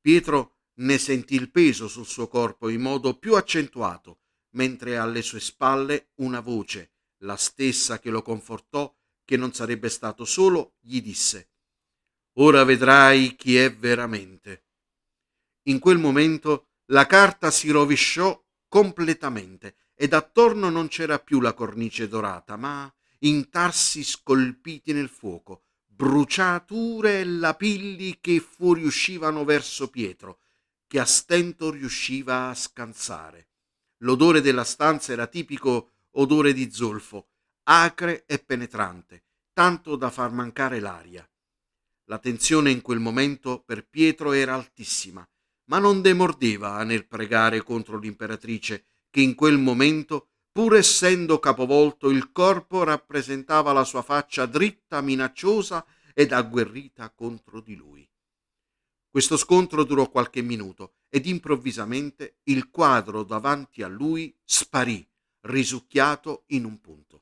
Pietro 0.08 0.60
ne 0.76 0.98
sentì 0.98 1.36
il 1.36 1.52
peso 1.52 1.90
sul 1.90 2.06
suo 2.06 2.30
corpo 2.30 2.70
in 2.70 2.80
modo 2.80 3.18
più 3.20 3.36
accentuato, 3.36 4.22
mentre 4.52 4.96
alle 4.96 5.22
sue 5.22 5.42
spalle 5.42 6.12
una 6.20 6.40
voce, 6.40 6.92
la 7.24 7.36
stessa 7.36 8.00
che 8.00 8.10
lo 8.10 8.22
confortò 8.22 8.96
che 9.26 9.36
non 9.36 9.52
sarebbe 9.52 9.90
stato 9.90 10.24
solo, 10.24 10.76
gli 10.80 11.02
disse 11.02 11.50
Ora 12.36 12.64
vedrai 12.64 13.36
chi 13.36 13.58
è 13.58 13.76
veramente. 13.76 14.68
In 15.64 15.80
quel 15.80 15.98
momento 15.98 16.70
la 16.86 17.06
carta 17.06 17.52
si 17.52 17.70
rovesciò 17.70 18.42
completamente 18.70 19.76
ed 19.94 20.14
attorno 20.14 20.70
non 20.70 20.88
c'era 20.88 21.20
più 21.20 21.42
la 21.42 21.52
cornice 21.52 22.08
dorata, 22.08 22.56
ma 22.56 22.90
intarsi 23.20 24.06
scolpiti 24.06 24.94
nel 24.94 25.10
fuoco, 25.10 25.66
bruciature 25.98 27.20
e 27.20 27.26
lapilli 27.26 28.20
che 28.22 28.40
fuoriuscivano 28.40 29.44
verso 29.44 29.90
Pietro, 29.90 30.40
che 30.86 31.00
a 31.00 31.06
stento 31.06 31.72
riusciva 31.72 32.50
a 32.50 32.56
scansare. 32.56 33.50
L'odore 34.02 34.42
della 34.42 34.64
stanza 34.64 35.12
era 35.12 35.26
tipico 35.26 35.90
odore 36.12 36.54
di 36.54 36.72
zolfo, 36.72 37.30
acre 37.64 38.26
e 38.28 38.38
penetrante, 38.38 39.24
tanto 39.52 39.96
da 39.96 40.12
far 40.12 40.32
mancare 40.32 40.80
l'aria. 40.80 41.28
La 42.06 42.20
tensione 42.20 42.70
in 42.70 42.82
quel 42.82 43.00
momento 43.00 43.64
per 43.66 43.88
Pietro 43.88 44.32
era 44.32 44.54
altissima 44.54 45.28
ma 45.68 45.80
non 45.80 46.02
demordeva 46.02 46.84
nel 46.84 47.08
pregare 47.08 47.62
contro 47.62 47.98
l'imperatrice, 47.98 48.86
che 49.10 49.22
in 49.22 49.36
quel 49.36 49.58
momento, 49.58 50.30
pur 50.58 50.76
essendo 50.76 51.38
capovolto, 51.38 52.10
il 52.10 52.32
corpo 52.32 52.84
rappresentava 52.84 53.74
la 53.74 53.84
sua 53.84 54.02
faccia 54.02 54.48
dritta, 54.48 55.02
minacciosa 55.02 55.86
ed 56.16 56.32
agguerrita 56.32 57.12
contro 57.12 57.62
di 57.62 57.76
lui. 57.76 58.10
Questo 59.08 59.38
scontro 59.38 59.84
durò 59.84 60.10
qualche 60.10 60.42
minuto 60.42 60.96
ed 61.10 61.28
improvvisamente 61.28 62.40
il 62.46 62.72
quadro 62.72 63.22
davanti 63.22 63.84
a 63.84 63.88
lui 63.88 64.36
sparì, 64.44 65.08
risucchiato 65.42 66.46
in 66.48 66.66
un 66.66 66.82
punto. 66.82 67.22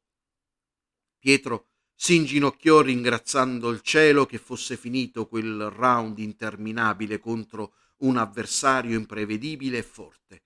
Pietro 1.20 1.72
si 1.94 2.16
inginocchiò 2.16 2.80
ringraziando 2.80 3.70
il 3.70 3.82
cielo 3.82 4.26
che 4.26 4.38
fosse 4.38 4.78
finito 4.78 5.28
quel 5.28 5.70
round 5.72 6.20
interminabile 6.20 7.20
contro 7.20 7.74
un 7.98 8.16
avversario 8.16 8.98
imprevedibile 8.98 9.80
e 9.80 9.84
forte. 9.84 10.44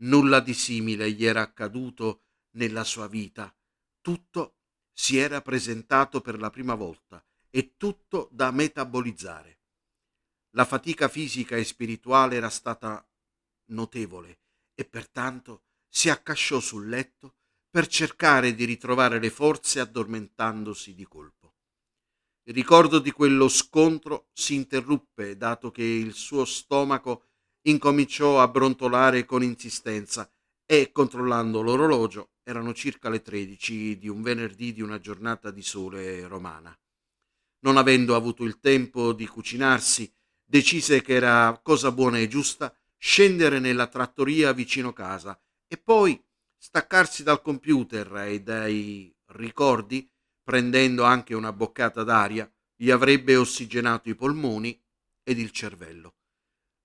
Nulla 0.00 0.40
di 0.40 0.54
simile 0.54 1.10
gli 1.10 1.24
era 1.24 1.42
accaduto 1.42 2.22
nella 2.52 2.84
sua 2.84 3.08
vita. 3.08 3.52
Tutto 4.00 4.58
si 4.92 5.16
era 5.16 5.42
presentato 5.42 6.20
per 6.20 6.38
la 6.38 6.50
prima 6.50 6.74
volta 6.74 7.24
e 7.50 7.74
tutto 7.76 8.28
da 8.30 8.50
metabolizzare. 8.50 9.60
La 10.50 10.64
fatica 10.64 11.08
fisica 11.08 11.56
e 11.56 11.64
spirituale 11.64 12.36
era 12.36 12.48
stata 12.48 13.06
notevole 13.70 14.40
e 14.74 14.84
pertanto 14.84 15.64
si 15.88 16.10
accasciò 16.10 16.60
sul 16.60 16.88
letto 16.88 17.34
per 17.68 17.86
cercare 17.86 18.54
di 18.54 18.64
ritrovare 18.64 19.18
le 19.18 19.30
forze 19.30 19.80
addormentandosi 19.80 20.94
di 20.94 21.04
colpo. 21.06 21.54
Il 22.44 22.54
ricordo 22.54 22.98
di 22.98 23.10
quello 23.10 23.48
scontro 23.48 24.30
si 24.32 24.54
interruppe 24.54 25.36
dato 25.36 25.70
che 25.70 25.82
il 25.82 26.14
suo 26.14 26.44
stomaco 26.44 27.27
incominciò 27.62 28.40
a 28.40 28.48
brontolare 28.48 29.24
con 29.24 29.42
insistenza 29.42 30.30
e, 30.64 30.92
controllando 30.92 31.62
l'orologio, 31.62 32.30
erano 32.42 32.72
circa 32.72 33.08
le 33.08 33.22
tredici 33.22 33.98
di 33.98 34.08
un 34.08 34.22
venerdì 34.22 34.72
di 34.72 34.82
una 34.82 34.98
giornata 34.98 35.50
di 35.50 35.62
sole 35.62 36.26
romana. 36.26 36.76
Non 37.60 37.76
avendo 37.76 38.14
avuto 38.14 38.44
il 38.44 38.60
tempo 38.60 39.12
di 39.12 39.26
cucinarsi, 39.26 40.10
decise 40.44 41.02
che 41.02 41.14
era 41.14 41.58
cosa 41.62 41.92
buona 41.92 42.18
e 42.18 42.28
giusta 42.28 42.74
scendere 42.96 43.58
nella 43.58 43.86
trattoria 43.86 44.52
vicino 44.52 44.92
casa 44.92 45.38
e 45.66 45.76
poi 45.76 46.20
staccarsi 46.56 47.22
dal 47.22 47.42
computer 47.42 48.14
e 48.26 48.42
dai 48.42 49.14
ricordi 49.32 50.10
prendendo 50.42 51.04
anche 51.04 51.34
una 51.34 51.52
boccata 51.52 52.02
d'aria, 52.04 52.50
gli 52.74 52.90
avrebbe 52.90 53.36
ossigenato 53.36 54.08
i 54.08 54.14
polmoni 54.14 54.80
ed 55.22 55.38
il 55.38 55.50
cervello. 55.50 56.14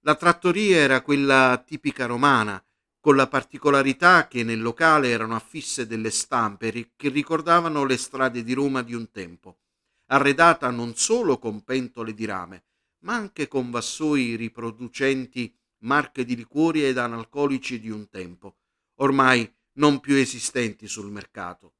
La 0.05 0.15
trattoria 0.15 0.79
era 0.79 1.01
quella 1.01 1.63
tipica 1.65 2.05
romana, 2.05 2.61
con 2.99 3.15
la 3.15 3.27
particolarità 3.27 4.27
che 4.27 4.43
nel 4.43 4.61
locale 4.61 5.07
erano 5.07 5.33
affisse 5.33 5.87
delle 5.87 6.09
stampe 6.09 6.91
che 6.97 7.07
ricordavano 7.07 7.85
le 7.85 7.95
strade 7.95 8.43
di 8.43 8.51
Roma 8.51 8.81
di 8.81 8.93
un 8.93 9.09
tempo, 9.11 9.59
arredata 10.07 10.69
non 10.71 10.95
solo 10.95 11.39
con 11.39 11.63
pentole 11.63 12.13
di 12.13 12.25
rame, 12.25 12.65
ma 13.05 13.13
anche 13.13 13.47
con 13.47 13.71
vassoi 13.71 14.35
riproducenti 14.35 15.55
marche 15.83 16.25
di 16.25 16.35
liquori 16.35 16.83
ed 16.83 16.97
analcolici 16.97 17.79
di 17.79 17.89
un 17.89 18.09
tempo, 18.09 18.57
ormai 18.95 19.49
non 19.75 20.01
più 20.01 20.15
esistenti 20.15 20.85
sul 20.85 21.09
mercato. 21.11 21.75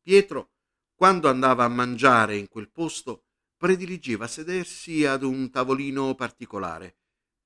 Pietro 0.00 0.50
quando 0.96 1.28
andava 1.28 1.62
a 1.62 1.68
mangiare 1.68 2.36
in 2.36 2.48
quel 2.48 2.70
posto, 2.70 3.26
prediligeva 3.56 4.26
sedersi 4.26 5.04
ad 5.04 5.22
un 5.22 5.48
tavolino 5.50 6.16
particolare, 6.16 6.96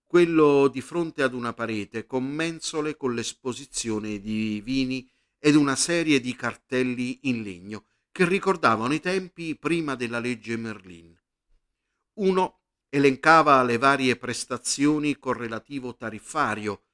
quello 0.06 0.68
di 0.68 0.80
fronte 0.80 1.22
ad 1.22 1.34
una 1.34 1.52
parete 1.52 2.06
con 2.06 2.24
mensole 2.24 2.96
con 2.96 3.14
l'esposizione 3.14 4.20
di 4.20 4.60
vini 4.64 5.08
ed 5.38 5.56
una 5.56 5.76
serie 5.76 6.20
di 6.20 6.34
cartelli 6.34 7.28
in 7.28 7.42
legno 7.42 7.86
che 8.12 8.24
ricordavano 8.24 8.94
i 8.94 9.00
tempi 9.00 9.56
prima 9.56 9.94
della 9.94 10.20
legge 10.20 10.56
Merlin. 10.56 11.14
Uno 12.14 12.60
elencava 12.88 13.62
le 13.62 13.76
varie 13.76 14.16
prestazioni 14.16 15.18
con 15.18 15.34
relativo 15.34 15.94
tariffario 15.96 16.84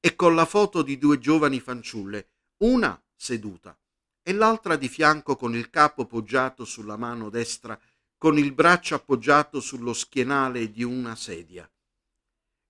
e 0.00 0.14
con 0.14 0.34
la 0.34 0.46
foto 0.46 0.82
di 0.82 0.96
due 0.96 1.18
giovani 1.18 1.60
fanciulle, 1.60 2.28
una 2.58 2.98
seduta 3.14 3.78
e 4.22 4.32
l'altra 4.32 4.76
di 4.76 4.88
fianco 4.88 5.36
con 5.36 5.54
il 5.54 5.70
capo 5.70 6.06
poggiato 6.06 6.64
sulla 6.64 6.96
mano 6.96 7.30
destra, 7.30 7.78
con 8.16 8.38
il 8.38 8.52
braccio 8.52 8.94
appoggiato 8.94 9.60
sullo 9.60 9.92
schienale 9.92 10.70
di 10.70 10.82
una 10.82 11.16
sedia. 11.16 11.70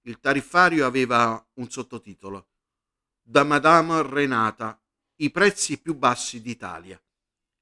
Il 0.02 0.18
tariffario 0.18 0.86
aveva 0.86 1.46
un 1.54 1.70
sottotitolo 1.70 2.48
Da 3.22 3.44
Madame 3.44 4.02
Renata, 4.02 4.80
i 5.16 5.30
prezzi 5.30 5.80
più 5.80 5.94
bassi 5.94 6.40
d'Italia. 6.40 7.00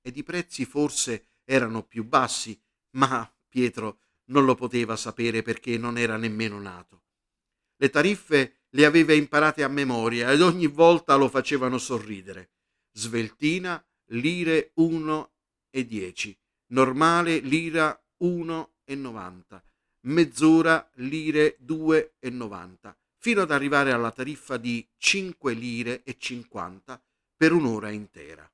Ed 0.00 0.16
i 0.16 0.22
prezzi 0.22 0.64
forse 0.64 1.40
erano 1.44 1.82
più 1.82 2.04
bassi, 2.04 2.58
ma 2.96 3.30
Pietro 3.48 4.00
non 4.26 4.44
lo 4.44 4.54
poteva 4.54 4.94
sapere 4.96 5.42
perché 5.42 5.76
non 5.76 5.98
era 5.98 6.16
nemmeno 6.16 6.60
nato. 6.60 7.02
Le 7.76 7.90
tariffe 7.90 8.66
le 8.70 8.84
aveva 8.84 9.12
imparate 9.12 9.62
a 9.62 9.68
memoria 9.68 10.30
ed 10.30 10.40
ogni 10.40 10.66
volta 10.66 11.16
lo 11.16 11.28
facevano 11.28 11.78
sorridere. 11.78 12.50
Sveltina, 12.92 13.84
lire 14.10 14.72
1 14.74 15.32
e 15.70 15.84
10, 15.84 16.38
normale 16.68 17.38
lira 17.38 18.00
1 18.18 18.74
e 18.84 18.94
90, 18.94 19.64
mezz'ora 20.02 20.90
lire 20.96 21.56
2 21.60 22.14
e 22.18 22.30
90, 22.30 22.96
fino 23.18 23.42
ad 23.42 23.50
arrivare 23.50 23.92
alla 23.92 24.10
tariffa 24.10 24.56
di 24.56 24.86
5 24.96 25.52
lire 25.52 26.02
e 26.04 26.16
50 26.18 27.02
per 27.36 27.52
un'ora 27.52 27.90
intera. 27.90 28.50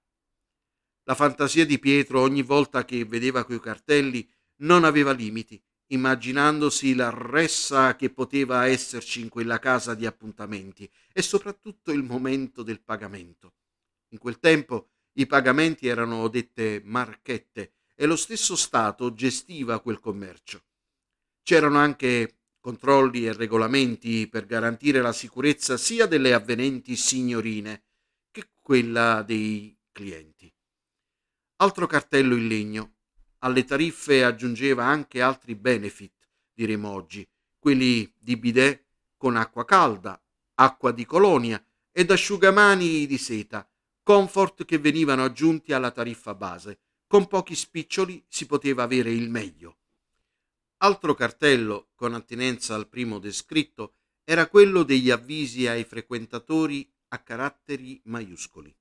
La 1.05 1.15
fantasia 1.15 1.67
di 1.67 1.79
Pietro 1.79 2.21
ogni 2.21 2.43
volta 2.43 2.85
che 2.85 3.05
vedeva 3.05 3.45
quei 3.45 3.61
cartelli 3.61 4.27
non 4.59 4.85
aveva 4.85 5.13
limiti, 5.13 5.63
immaginandosi 5.89 6.95
la 6.95 7.11
ressa 7.11 7.95
che 7.95 8.11
poteva 8.11 8.67
esserci 8.67 9.21
in 9.21 9.29
quella 9.29 9.59
casa 9.59 9.95
di 9.95 10.07
appuntamenti 10.07 10.91
e 11.13 11.21
soprattutto 11.21 11.93
il 11.93 12.03
momento 12.03 12.63
del 12.63 12.81
pagamento. 12.81 13.55
In 14.09 14.19
quel 14.19 14.39
tempo 14.39 14.89
i 15.15 15.27
pagamenti 15.27 15.87
erano 15.87 16.29
dette 16.29 16.81
marchette 16.85 17.73
e 17.95 18.07
lo 18.07 18.17
stesso 18.17 18.57
Stato 18.57 19.13
gestiva 19.13 19.81
quel 19.81 20.01
commercio. 20.01 20.63
C'erano 21.45 21.77
anche 21.77 22.39
controlli 22.59 23.27
e 23.27 23.35
regolamenti 23.35 24.27
per 24.29 24.47
garantire 24.47 25.03
la 25.03 25.13
sicurezza 25.13 25.77
sia 25.77 26.07
delle 26.07 26.33
avvenenti 26.33 26.97
signorine 26.97 27.83
che 28.31 28.49
quella 28.63 29.21
dei 29.21 29.77
clienti. 29.93 30.51
Altro 31.57 31.87
cartello 31.87 32.35
in 32.35 32.47
legno. 32.47 32.95
Alle 33.41 33.65
tariffe 33.65 34.25
aggiungeva 34.25 34.87
anche 34.87 35.21
altri 35.21 35.55
benefit, 35.55 36.31
diremo 36.55 36.89
oggi, 36.89 37.29
quelli 37.59 38.11
di 38.19 38.39
bidet 38.39 38.87
con 39.19 39.37
acqua 39.37 39.67
calda, 39.67 40.19
acqua 40.55 40.93
di 40.93 41.05
colonia 41.05 41.63
ed 41.93 42.11
asciugamani 42.11 43.05
di 43.05 43.19
seta, 43.19 43.69
comfort 44.03 44.65
che 44.65 44.79
venivano 44.79 45.25
aggiunti 45.25 45.75
alla 45.75 45.91
tariffa 45.91 46.35
base. 46.35 46.79
Con 47.07 47.27
pochi 47.27 47.55
spiccioli 47.55 48.25
si 48.29 48.47
poteva 48.47 48.83
avere 48.85 49.11
il 49.11 49.29
meglio. 49.29 49.81
Altro 50.79 51.15
cartello 51.15 51.91
con 51.95 52.15
attinenza 52.15 52.75
al 52.75 52.89
primo 52.89 53.19
descritto 53.19 53.95
era 54.25 54.49
quello 54.49 54.83
degli 54.83 55.11
avvisi 55.11 55.67
ai 55.67 55.85
frequentatori 55.85 56.91
a 57.09 57.19
caratteri 57.19 58.01
maiuscoli. 58.05 58.75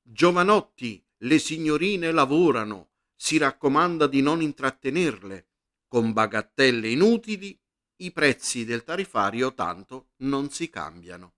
Giovanotti, 0.00 1.04
le 1.22 1.38
signorine 1.38 2.12
lavorano, 2.12 2.92
si 3.14 3.36
raccomanda 3.36 4.06
di 4.06 4.22
non 4.22 4.40
intrattenerle. 4.40 5.48
Con 5.88 6.12
bagattelle 6.12 6.88
inutili 6.88 7.58
i 7.96 8.12
prezzi 8.12 8.64
del 8.64 8.84
tarifario 8.84 9.54
tanto 9.54 10.10
non 10.18 10.50
si 10.50 10.68
cambiano. 10.68 11.34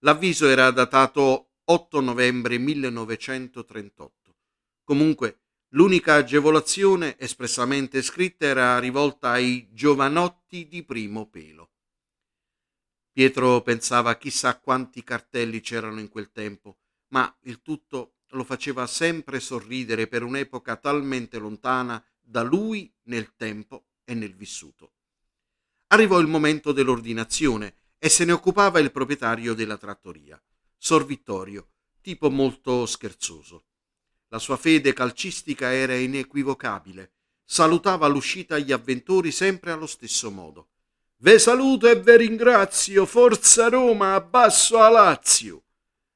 L'avviso 0.00 0.46
era 0.48 0.70
datato 0.70 1.52
8 1.64 2.00
novembre 2.00 2.58
1938. 2.58 4.36
Comunque, 4.84 5.45
l'unica 5.76 6.14
agevolazione 6.14 7.18
espressamente 7.18 8.00
scritta 8.00 8.46
era 8.46 8.78
rivolta 8.78 9.30
ai 9.30 9.68
giovanotti 9.72 10.68
di 10.68 10.82
primo 10.82 11.28
pelo. 11.28 11.70
Pietro 13.12 13.60
pensava 13.60 14.16
chissà 14.16 14.58
quanti 14.58 15.04
cartelli 15.04 15.60
c'erano 15.60 16.00
in 16.00 16.08
quel 16.08 16.32
tempo, 16.32 16.78
ma 17.08 17.34
il 17.42 17.60
tutto 17.60 18.16
lo 18.30 18.42
faceva 18.42 18.86
sempre 18.86 19.38
sorridere 19.38 20.06
per 20.06 20.22
un'epoca 20.22 20.76
talmente 20.76 21.38
lontana 21.38 22.02
da 22.20 22.42
lui 22.42 22.92
nel 23.04 23.36
tempo 23.36 23.88
e 24.04 24.14
nel 24.14 24.34
vissuto. 24.34 24.92
Arrivò 25.88 26.18
il 26.20 26.26
momento 26.26 26.72
dell'ordinazione 26.72 27.74
e 27.98 28.08
se 28.08 28.24
ne 28.24 28.32
occupava 28.32 28.78
il 28.78 28.90
proprietario 28.90 29.52
della 29.52 29.76
trattoria. 29.76 30.42
Sor 30.78 31.04
Vittorio, 31.04 31.68
tipo 32.00 32.30
molto 32.30 32.86
scherzoso. 32.86 33.65
La 34.28 34.38
sua 34.38 34.56
fede 34.56 34.92
calcistica 34.92 35.72
era 35.72 35.94
inequivocabile. 35.94 37.12
Salutava 37.44 38.06
all'uscita 38.06 38.58
gli 38.58 38.72
avventori 38.72 39.30
sempre 39.30 39.70
allo 39.70 39.86
stesso 39.86 40.30
modo. 40.30 40.70
Ve 41.18 41.38
saluto 41.38 41.88
e 41.88 42.00
ve 42.00 42.16
ringrazio, 42.16 43.06
forza 43.06 43.68
Roma, 43.68 44.14
abbasso 44.14 44.80
a 44.80 44.88
Lazio. 44.88 45.62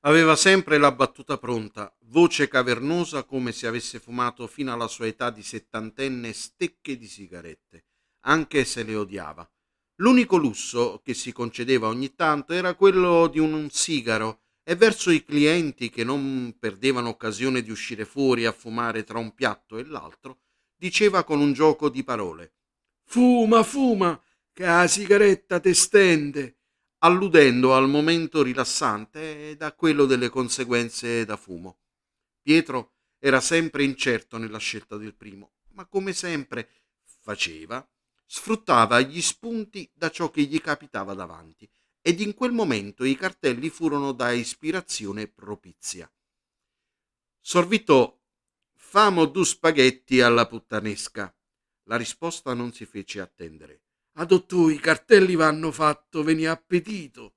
Aveva 0.00 0.34
sempre 0.34 0.76
la 0.78 0.92
battuta 0.92 1.38
pronta, 1.38 1.94
voce 2.06 2.48
cavernosa 2.48 3.24
come 3.24 3.52
se 3.52 3.66
avesse 3.66 4.00
fumato 4.00 4.46
fino 4.46 4.72
alla 4.72 4.88
sua 4.88 5.06
età 5.06 5.30
di 5.30 5.42
settantenne 5.42 6.32
stecche 6.32 6.96
di 6.98 7.06
sigarette, 7.06 7.84
anche 8.20 8.64
se 8.64 8.82
le 8.82 8.96
odiava. 8.96 9.48
L'unico 9.96 10.36
lusso 10.36 11.00
che 11.04 11.14
si 11.14 11.32
concedeva 11.32 11.86
ogni 11.86 12.14
tanto 12.14 12.54
era 12.54 12.74
quello 12.74 13.26
di 13.28 13.38
un 13.38 13.68
sigaro 13.70 14.40
e 14.70 14.76
verso 14.76 15.10
i 15.10 15.24
clienti 15.24 15.90
che 15.90 16.04
non 16.04 16.54
perdevano 16.56 17.08
occasione 17.08 17.60
di 17.60 17.72
uscire 17.72 18.04
fuori 18.04 18.46
a 18.46 18.52
fumare 18.52 19.02
tra 19.02 19.18
un 19.18 19.34
piatto 19.34 19.78
e 19.78 19.84
l'altro, 19.84 20.42
diceva 20.76 21.24
con 21.24 21.40
un 21.40 21.52
gioco 21.52 21.88
di 21.88 22.04
parole 22.04 22.52
Fuma, 23.02 23.64
fuma, 23.64 24.22
che 24.52 24.64
la 24.64 24.86
sigaretta 24.86 25.58
te 25.58 25.74
stende, 25.74 26.58
alludendo 26.98 27.74
al 27.74 27.88
momento 27.88 28.44
rilassante 28.44 29.50
ed 29.50 29.62
a 29.62 29.72
quello 29.72 30.04
delle 30.06 30.28
conseguenze 30.28 31.24
da 31.24 31.36
fumo. 31.36 31.80
Pietro 32.40 32.92
era 33.18 33.40
sempre 33.40 33.82
incerto 33.82 34.38
nella 34.38 34.58
scelta 34.58 34.96
del 34.96 35.16
primo, 35.16 35.54
ma 35.70 35.84
come 35.86 36.12
sempre 36.12 36.68
faceva, 37.02 37.84
sfruttava 38.24 39.00
gli 39.00 39.20
spunti 39.20 39.90
da 39.92 40.10
ciò 40.10 40.30
che 40.30 40.42
gli 40.42 40.60
capitava 40.60 41.14
davanti 41.14 41.68
ed 42.02 42.20
in 42.20 42.34
quel 42.34 42.52
momento 42.52 43.04
i 43.04 43.14
cartelli 43.16 43.68
furono 43.68 44.12
da 44.12 44.32
ispirazione 44.32 45.28
propizia. 45.28 46.10
Sorvitò 47.40 48.18
famo 48.74 49.26
du 49.26 49.44
spaghetti 49.44 50.20
alla 50.20 50.46
puttanesca. 50.46 51.34
La 51.84 51.96
risposta 51.96 52.54
non 52.54 52.72
si 52.72 52.86
fece 52.86 53.20
attendere. 53.20 53.82
Adottò 54.14 54.68
i 54.68 54.78
cartelli 54.78 55.34
vanno 55.34 55.70
fatto, 55.70 56.22
veni 56.22 56.46
appetito. 56.46 57.36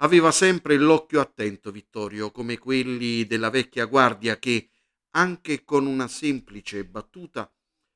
Aveva 0.00 0.30
sempre 0.30 0.76
l'occhio 0.76 1.20
attento 1.20 1.70
Vittorio, 1.70 2.30
come 2.30 2.58
quelli 2.58 3.26
della 3.26 3.50
vecchia 3.50 3.86
guardia 3.86 4.38
che, 4.38 4.70
anche 5.10 5.64
con 5.64 5.86
una 5.86 6.08
semplice 6.08 6.84
battuta, 6.84 7.50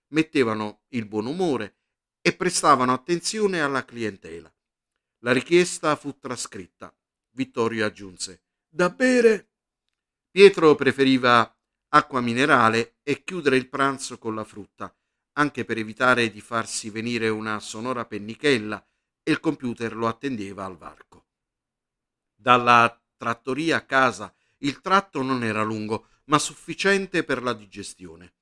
mettevano 0.09 0.85
il 0.89 1.07
buon 1.07 1.27
umore 1.27 1.79
e 2.23 2.35
prestavano 2.35 2.93
attenzione 2.93 3.61
alla 3.61 3.85
clientela. 3.85 4.53
La 5.23 5.33
richiesta 5.33 5.97
fu 5.97 6.19
trascritta. 6.19 6.95
Vittorio 7.33 7.85
aggiunse: 7.85 8.45
Da 8.67 8.89
bere? 8.89 9.51
Pietro 10.31 10.75
preferiva 10.75 11.55
acqua 11.89 12.21
minerale 12.21 12.99
e 13.03 13.23
chiudere 13.23 13.57
il 13.57 13.69
pranzo 13.69 14.19
con 14.19 14.35
la 14.35 14.45
frutta, 14.45 14.95
anche 15.33 15.65
per 15.67 15.77
evitare 15.77 16.31
di 16.31 16.41
farsi 16.41 16.89
venire 16.89 17.29
una 17.29 17.61
sonora 17.61 18.07
pennichella 18.07 18.83
e 19.23 19.33
il 19.33 19.41
computer 19.41 19.95
lo 19.95 20.09
attendeva 20.09 20.65
al 20.65 20.79
varco. 20.79 21.27
Dalla 22.35 22.99
trattoria 23.17 23.77
a 23.77 23.85
casa 23.85 24.35
il 24.59 24.81
tratto 24.81 25.21
non 25.21 25.45
era 25.45 25.63
lungo, 25.63 26.09
ma 26.25 26.39
sufficiente 26.39 27.25
per 27.25 27.43
la 27.43 27.53
digestione. 27.53 28.35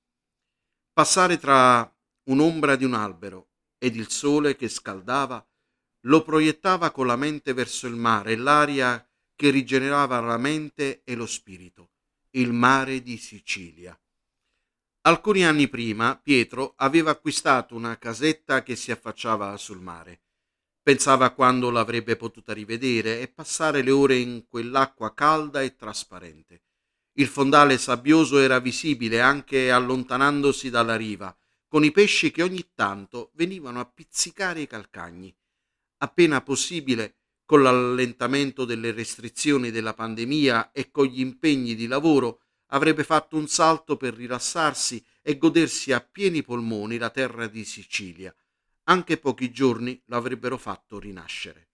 Passare 0.93 1.38
tra 1.38 1.93
un'ombra 2.25 2.77
di 2.77 2.85
un 2.85 2.95
albero 2.95 3.49
ed 3.79 3.97
il 3.97 4.11
sole 4.11 4.55
che 4.55 4.69
scaldava 4.69 5.45
lo 6.03 6.23
proiettava 6.23 6.91
con 6.91 7.07
la 7.07 7.17
mente 7.17 7.53
verso 7.53 7.87
il 7.87 7.97
mare 7.97 8.37
l'aria 8.37 9.05
che 9.35 9.51
rigenerava 9.51 10.21
la 10.21 10.37
mente 10.37 11.03
e 11.05 11.15
lo 11.15 11.27
spirito, 11.27 11.91
il 12.31 12.53
mare 12.53 13.03
di 13.03 13.17
Sicilia. 13.17 13.99
Alcuni 15.03 15.45
anni 15.45 15.69
prima 15.69 16.19
Pietro 16.21 16.75
aveva 16.77 17.11
acquistato 17.13 17.75
una 17.75 17.99
casetta 17.99 18.63
che 18.63 18.77
si 18.77 18.91
affacciava 18.91 19.57
sul 19.57 19.81
mare. 19.81 20.21
Pensava 20.83 21.27
a 21.27 21.31
quando 21.31 21.71
l'avrebbe 21.71 22.17
potuta 22.17 22.53
rivedere 22.53 23.21
e 23.21 23.29
passare 23.29 23.83
le 23.83 23.91
ore 23.91 24.17
in 24.17 24.47
quell'acqua 24.49 25.15
calda 25.15 25.63
e 25.63 25.77
trasparente. 25.77 26.63
Il 27.13 27.27
fondale 27.27 27.79
sabbioso 27.79 28.39
era 28.39 28.59
visibile 28.59 29.21
anche 29.21 29.71
allontanandosi 29.71 30.71
dalla 30.71 30.97
riva, 30.97 31.37
con 31.67 31.85
i 31.85 31.91
pesci 31.91 32.31
che 32.31 32.43
ogni 32.43 32.71
tanto 32.75 33.31
venivano 33.35 33.81
a 33.81 33.87
pizzicare 33.87 34.61
i 34.61 34.67
calcagni 34.67 35.35
appena 35.99 36.41
possibile 36.41 37.15
con 37.45 37.63
l'allentamento 37.63 38.65
delle 38.65 38.93
restrizioni 38.93 39.71
della 39.71 39.95
pandemia 39.95 40.73
e 40.73 40.91
con 40.91 41.07
gli 41.07 41.21
impegni 41.21 41.75
di 41.75 41.87
lavoro, 41.87 42.41
avrebbe 42.67 43.05
fatto 43.05 43.37
un 43.37 43.49
salto 43.49 43.97
per 43.97 44.15
rilassarsi 44.15 45.03
e 45.23 45.39
godersi 45.39 45.93
a 45.93 46.01
pieni 46.01 46.43
polmoni 46.43 46.99
la 46.99 47.11
terra 47.11 47.47
di 47.47 47.65
Sicilia, 47.65 48.35
anche 48.85 49.17
pochi 49.17 49.51
giorni 49.51 50.01
lo 50.07 50.17
avrebbero 50.17 50.59
fatto 50.59 50.99
rinascere. 50.99 51.69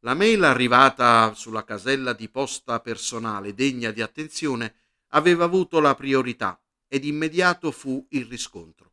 La 0.00 0.14
mail 0.14 0.44
arrivata 0.44 1.34
sulla 1.34 1.64
casella 1.64 2.12
di 2.12 2.28
posta 2.28 2.80
personale 2.80 3.54
degna 3.54 3.90
di 3.90 4.00
attenzione 4.00 4.74
aveva 5.08 5.44
avuto 5.44 5.80
la 5.80 5.94
priorità 5.94 6.60
ed 6.86 7.04
immediato 7.04 7.70
fu 7.70 8.06
il 8.10 8.24
riscontro. 8.26 8.89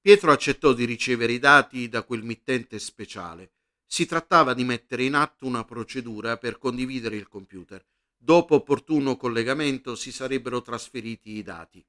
Pietro 0.00 0.30
accettò 0.30 0.72
di 0.72 0.84
ricevere 0.84 1.32
i 1.32 1.38
dati 1.38 1.88
da 1.88 2.02
quel 2.04 2.22
mittente 2.22 2.78
speciale. 2.78 3.52
Si 3.84 4.06
trattava 4.06 4.54
di 4.54 4.64
mettere 4.64 5.04
in 5.04 5.14
atto 5.14 5.46
una 5.46 5.64
procedura 5.64 6.36
per 6.36 6.58
condividere 6.58 7.16
il 7.16 7.26
computer. 7.26 7.84
Dopo 8.16 8.56
opportuno 8.56 9.16
collegamento 9.16 9.94
si 9.94 10.12
sarebbero 10.12 10.62
trasferiti 10.62 11.32
i 11.32 11.42
dati. 11.42 11.84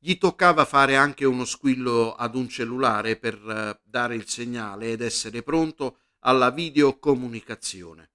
Gli 0.00 0.16
toccava 0.16 0.64
fare 0.64 0.96
anche 0.96 1.24
uno 1.24 1.44
squillo 1.44 2.14
ad 2.14 2.34
un 2.36 2.48
cellulare 2.48 3.16
per 3.16 3.34
eh, 3.34 3.80
dare 3.82 4.14
il 4.14 4.28
segnale 4.28 4.92
ed 4.92 5.00
essere 5.00 5.42
pronto 5.42 5.98
alla 6.20 6.50
videocomunicazione. 6.50 8.12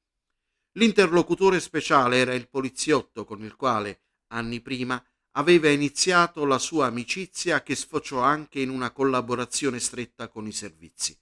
L'interlocutore 0.74 1.60
speciale 1.60 2.18
era 2.18 2.34
il 2.34 2.48
poliziotto 2.50 3.26
con 3.26 3.44
il 3.44 3.56
quale, 3.56 4.02
anni 4.28 4.62
prima, 4.62 5.04
aveva 5.36 5.70
iniziato 5.70 6.46
la 6.46 6.60
sua 6.60 6.88
amicizia 6.88 7.64
che 7.64 7.76
sfociò 7.76 8.20
anche 8.20 8.60
in 8.60 8.70
una 8.70 8.92
collaborazione 8.92 9.80
stretta 9.80 10.28
con 10.28 10.48
i 10.48 10.52
servizi. 10.52 11.18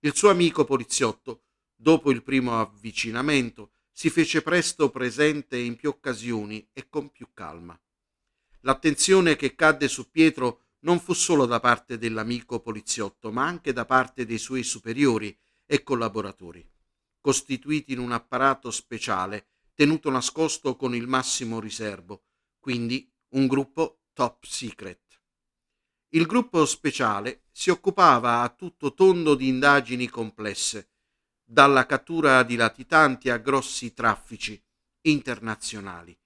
Il 0.00 0.14
suo 0.14 0.30
amico 0.30 0.64
poliziotto, 0.64 1.44
dopo 1.74 2.10
il 2.10 2.22
primo 2.22 2.60
avvicinamento, 2.60 3.72
si 3.92 4.08
fece 4.08 4.40
presto 4.40 4.90
presente 4.90 5.58
in 5.58 5.76
più 5.76 5.90
occasioni 5.90 6.66
e 6.72 6.88
con 6.88 7.10
più 7.10 7.28
calma. 7.34 7.78
L'attenzione 8.60 9.36
che 9.36 9.54
cadde 9.54 9.88
su 9.88 10.10
Pietro 10.10 10.68
non 10.80 10.98
fu 11.00 11.12
solo 11.12 11.44
da 11.44 11.60
parte 11.60 11.98
dell'amico 11.98 12.60
poliziotto, 12.60 13.30
ma 13.30 13.44
anche 13.44 13.74
da 13.74 13.84
parte 13.84 14.24
dei 14.24 14.38
suoi 14.38 14.62
superiori 14.62 15.36
e 15.66 15.82
collaboratori, 15.82 16.66
costituiti 17.20 17.92
in 17.92 17.98
un 17.98 18.12
apparato 18.12 18.70
speciale 18.70 19.48
tenuto 19.74 20.10
nascosto 20.10 20.76
con 20.76 20.94
il 20.94 21.06
massimo 21.06 21.60
riservo, 21.60 22.24
quindi 22.58 23.09
un 23.30 23.46
gruppo 23.46 24.00
top 24.12 24.44
secret. 24.44 25.20
Il 26.10 26.26
gruppo 26.26 26.64
speciale 26.66 27.44
si 27.52 27.70
occupava 27.70 28.40
a 28.40 28.48
tutto 28.48 28.94
tondo 28.94 29.34
di 29.34 29.46
indagini 29.46 30.08
complesse, 30.08 30.90
dalla 31.44 31.86
cattura 31.86 32.42
di 32.42 32.56
latitanti 32.56 33.30
a 33.30 33.36
grossi 33.36 33.92
traffici 33.92 34.60
internazionali 35.02 36.16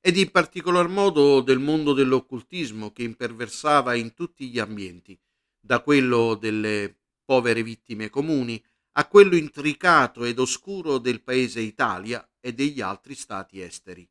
ed 0.00 0.16
in 0.16 0.30
particolar 0.30 0.88
modo 0.88 1.40
del 1.40 1.58
mondo 1.58 1.92
dell'occultismo 1.92 2.90
che 2.90 3.02
imperversava 3.02 3.94
in 3.94 4.14
tutti 4.14 4.48
gli 4.48 4.58
ambienti, 4.58 5.18
da 5.60 5.82
quello 5.82 6.34
delle 6.34 6.96
povere 7.24 7.62
vittime 7.62 8.08
comuni 8.08 8.62
a 8.92 9.06
quello 9.06 9.36
intricato 9.36 10.24
ed 10.24 10.38
oscuro 10.38 10.98
del 10.98 11.22
paese 11.22 11.60
Italia 11.60 12.28
e 12.40 12.54
degli 12.54 12.80
altri 12.80 13.14
stati 13.14 13.60
esteri. 13.60 14.08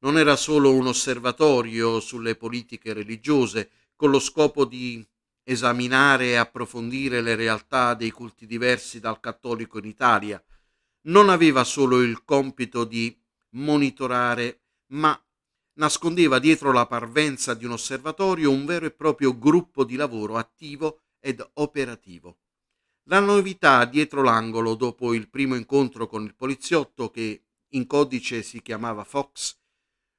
Non 0.00 0.16
era 0.16 0.36
solo 0.36 0.72
un 0.72 0.86
osservatorio 0.86 2.00
sulle 2.00 2.36
politiche 2.36 2.92
religiose 2.92 3.70
con 3.96 4.10
lo 4.10 4.20
scopo 4.20 4.64
di 4.64 5.04
esaminare 5.42 6.26
e 6.26 6.36
approfondire 6.36 7.20
le 7.20 7.34
realtà 7.34 7.94
dei 7.94 8.10
culti 8.10 8.46
diversi 8.46 9.00
dal 9.00 9.18
cattolico 9.18 9.78
in 9.78 9.86
Italia, 9.86 10.42
non 11.02 11.30
aveva 11.30 11.64
solo 11.64 12.02
il 12.02 12.22
compito 12.22 12.84
di 12.84 13.16
monitorare 13.50 14.60
ma 14.88 15.20
nascondeva 15.74 16.38
dietro 16.38 16.70
la 16.72 16.86
parvenza 16.86 17.54
di 17.54 17.64
un 17.64 17.72
osservatorio 17.72 18.50
un 18.50 18.66
vero 18.66 18.86
e 18.86 18.90
proprio 18.90 19.36
gruppo 19.38 19.84
di 19.84 19.96
lavoro 19.96 20.36
attivo 20.36 21.00
ed 21.18 21.44
operativo. 21.54 22.38
La 23.04 23.20
novità 23.20 23.84
dietro 23.86 24.22
l'angolo, 24.22 24.74
dopo 24.74 25.14
il 25.14 25.28
primo 25.30 25.54
incontro 25.54 26.06
con 26.06 26.24
il 26.24 26.34
poliziotto 26.34 27.10
che 27.10 27.42
in 27.68 27.86
codice 27.86 28.42
si 28.42 28.60
chiamava 28.60 29.02
Fox, 29.02 29.56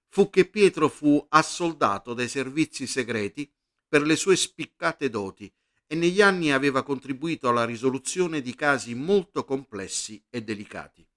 fu 0.09 0.29
che 0.29 0.45
Pietro 0.45 0.89
fu 0.89 1.23
assoldato 1.29 2.13
dai 2.13 2.27
servizi 2.27 2.85
segreti 2.85 3.51
per 3.87 4.03
le 4.03 4.15
sue 4.15 4.35
spiccate 4.35 5.09
doti 5.09 5.51
e 5.87 5.95
negli 5.95 6.21
anni 6.21 6.51
aveva 6.51 6.83
contribuito 6.83 7.47
alla 7.47 7.65
risoluzione 7.65 8.41
di 8.41 8.53
casi 8.53 8.93
molto 8.93 9.45
complessi 9.45 10.23
e 10.29 10.43
delicati. 10.43 11.07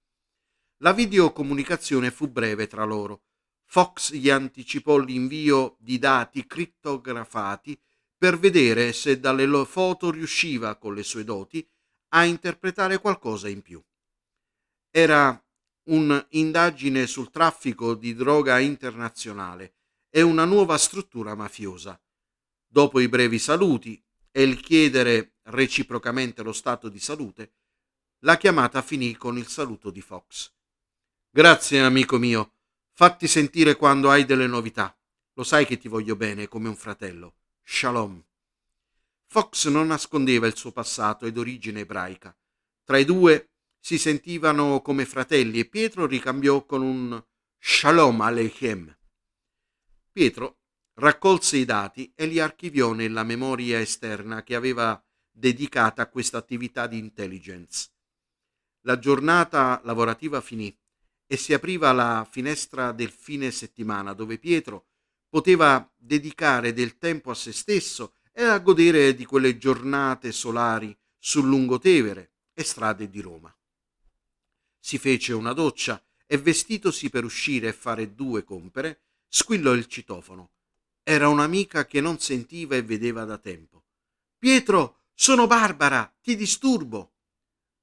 La 0.77 0.93
videocomunicazione 0.93 2.11
fu 2.11 2.27
breve 2.27 2.67
tra 2.67 2.83
loro, 2.83 3.23
Fox 3.65 4.13
gli 4.13 4.29
anticipò 4.29 4.97
l'invio 4.97 5.77
di 5.79 5.97
dati 5.97 6.45
crittografati 6.45 7.79
per 8.15 8.37
vedere 8.37 8.93
se 8.93 9.19
dalle 9.19 9.65
foto 9.65 10.11
riusciva, 10.11 10.75
con 10.77 10.93
le 10.93 11.03
sue 11.03 11.23
doti, 11.23 11.67
a 12.09 12.23
interpretare 12.25 12.99
qualcosa 12.99 13.49
in 13.49 13.61
più. 13.61 13.83
Era 14.91 15.43
un'indagine 15.85 17.07
sul 17.07 17.29
traffico 17.29 17.93
di 17.93 18.13
droga 18.13 18.59
internazionale 18.59 19.73
e 20.09 20.21
una 20.21 20.45
nuova 20.45 20.77
struttura 20.77 21.35
mafiosa. 21.35 21.99
Dopo 22.67 22.99
i 22.99 23.07
brevi 23.07 23.39
saluti 23.39 24.01
e 24.31 24.43
il 24.43 24.59
chiedere 24.59 25.33
reciprocamente 25.43 26.43
lo 26.43 26.53
stato 26.53 26.89
di 26.89 26.99
salute, 26.99 27.53
la 28.19 28.37
chiamata 28.37 28.81
finì 28.81 29.15
con 29.15 29.37
il 29.37 29.47
saluto 29.47 29.89
di 29.89 30.01
Fox. 30.01 30.51
Grazie, 31.29 31.79
amico 31.81 32.17
mio, 32.17 32.53
Fatti 32.95 33.27
sentire 33.27 33.75
quando 33.75 34.11
hai 34.11 34.23
delle 34.23 34.45
novità. 34.45 34.95
Lo 35.33 35.43
sai 35.43 35.65
che 35.65 35.79
ti 35.79 35.87
voglio 35.87 36.15
bene 36.15 36.47
come 36.47 36.67
un 36.67 36.75
fratello. 36.75 37.37
Shalom. 37.63 38.23
Fox 39.25 39.67
non 39.69 39.87
nascondeva 39.87 40.45
il 40.45 40.55
suo 40.55 40.71
passato 40.71 41.25
ed 41.25 41.39
origine 41.39 41.79
ebraica. 41.79 42.37
Tra 42.83 42.99
i 42.99 43.05
due 43.05 43.52
si 43.85 43.97
sentivano 43.97 44.81
come 44.81 45.05
fratelli 45.05 45.59
e 45.59 45.65
Pietro 45.65 46.05
ricambiò 46.05 46.65
con 46.65 46.81
un 46.81 47.21
Shalom 47.59 48.21
Aleichem. 48.21 48.97
Pietro 50.09 50.59
raccolse 50.93 51.57
i 51.57 51.65
dati 51.65 52.13
e 52.15 52.25
li 52.25 52.39
archiviò 52.39 52.93
nella 52.93 53.23
memoria 53.23 53.81
esterna 53.81 54.41
che 54.41 54.55
aveva 54.55 55.03
dedicata 55.29 56.01
a 56.01 56.07
questa 56.07 56.37
attività 56.37 56.87
di 56.87 56.97
intelligence. 56.97 57.89
La 58.85 58.97
giornata 58.99 59.81
lavorativa 59.83 60.39
finì 60.39 60.73
e 61.27 61.35
si 61.35 61.53
apriva 61.53 61.91
la 61.91 62.25
finestra 62.31 62.93
del 62.93 63.11
fine 63.11 63.51
settimana 63.51 64.13
dove 64.13 64.37
Pietro 64.37 64.85
poteva 65.27 65.93
dedicare 65.97 66.71
del 66.71 66.97
tempo 66.97 67.31
a 67.31 67.35
se 67.35 67.51
stesso 67.51 68.15
e 68.31 68.43
a 68.43 68.59
godere 68.59 69.13
di 69.13 69.25
quelle 69.25 69.57
giornate 69.57 70.31
solari 70.31 70.97
sul 71.17 71.47
lungotevere 71.47 72.31
e 72.53 72.63
strade 72.63 73.09
di 73.09 73.19
Roma. 73.19 73.53
Si 74.85 74.97
fece 74.97 75.31
una 75.31 75.53
doccia 75.53 76.03
e 76.27 76.37
vestitosi 76.37 77.09
per 77.09 77.23
uscire 77.23 77.69
e 77.69 77.73
fare 77.73 78.15
due 78.15 78.43
compere, 78.43 79.03
squillò 79.29 79.71
il 79.71 79.87
citofono. 79.87 80.49
Era 81.03 81.29
un'amica 81.29 81.85
che 81.85 82.01
non 82.01 82.19
sentiva 82.19 82.75
e 82.75 82.81
vedeva 82.83 83.23
da 83.23 83.37
tempo. 83.37 83.85
Pietro, 84.37 85.03
sono 85.13 85.47
Barbara, 85.47 86.13
ti 86.21 86.35
disturbo. 86.35 87.13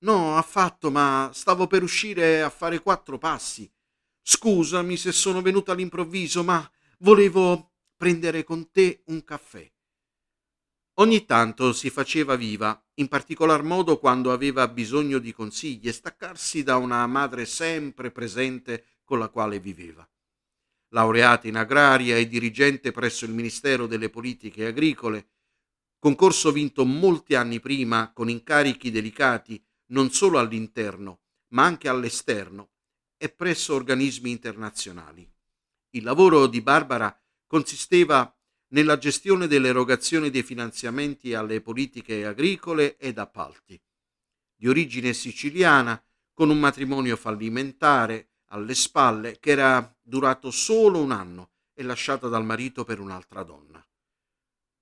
No, 0.00 0.36
affatto, 0.36 0.90
ma 0.90 1.30
stavo 1.32 1.66
per 1.66 1.82
uscire 1.82 2.42
a 2.42 2.50
fare 2.50 2.80
quattro 2.80 3.16
passi. 3.16 3.68
Scusami 4.20 4.98
se 4.98 5.10
sono 5.10 5.40
venuto 5.40 5.72
all'improvviso, 5.72 6.44
ma 6.44 6.70
volevo 6.98 7.70
prendere 7.96 8.44
con 8.44 8.70
te 8.70 9.04
un 9.06 9.24
caffè. 9.24 9.66
Ogni 11.00 11.24
tanto 11.24 11.72
si 11.72 11.88
faceva 11.88 12.36
viva, 12.36 12.78
in 12.96 13.08
particolar 13.08 13.62
modo 13.62 13.98
quando 13.98 14.32
aveva 14.32 14.68
bisogno 14.68 15.18
di 15.18 15.32
consigli 15.32 15.88
e 15.88 15.92
staccarsi 15.92 16.62
da 16.62 16.76
una 16.76 17.06
madre 17.06 17.46
sempre 17.46 18.10
presente 18.10 18.98
con 19.02 19.18
la 19.18 19.30
quale 19.30 19.60
viveva. 19.60 20.06
Laureata 20.88 21.48
in 21.48 21.56
agraria 21.56 22.18
e 22.18 22.28
dirigente 22.28 22.92
presso 22.92 23.24
il 23.24 23.32
Ministero 23.32 23.86
delle 23.86 24.10
Politiche 24.10 24.66
Agricole, 24.66 25.30
concorso 25.98 26.52
vinto 26.52 26.84
molti 26.84 27.34
anni 27.34 27.60
prima 27.60 28.12
con 28.12 28.28
incarichi 28.28 28.90
delicati 28.90 29.62
non 29.92 30.10
solo 30.10 30.38
all'interno, 30.38 31.22
ma 31.54 31.64
anche 31.64 31.88
all'esterno 31.88 32.72
e 33.16 33.30
presso 33.30 33.74
organismi 33.74 34.30
internazionali. 34.30 35.26
Il 35.92 36.02
lavoro 36.02 36.46
di 36.46 36.60
Barbara 36.60 37.18
consisteva 37.46 38.34
nella 38.72 38.98
gestione 38.98 39.46
dell'erogazione 39.46 40.30
dei 40.30 40.42
finanziamenti 40.42 41.35
alle 41.35 41.61
politiche 41.61 42.24
agricole 42.24 42.96
ed 42.96 43.18
appalti. 43.18 43.80
Di 44.54 44.68
origine 44.68 45.12
siciliana, 45.12 46.02
con 46.33 46.50
un 46.50 46.59
matrimonio 46.59 47.16
fallimentare 47.16 48.30
alle 48.46 48.74
spalle 48.74 49.38
che 49.38 49.50
era 49.50 49.96
durato 50.00 50.50
solo 50.50 51.00
un 51.00 51.12
anno 51.12 51.50
e 51.74 51.83
lasciata 51.83 52.28
dal 52.28 52.44
marito 52.44 52.85
per 52.85 53.00
un'altra 53.00 53.42
donna. 53.42 53.85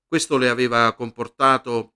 Questo 0.07 0.37
le 0.37 0.49
aveva 0.49 0.93
comportato 0.95 1.95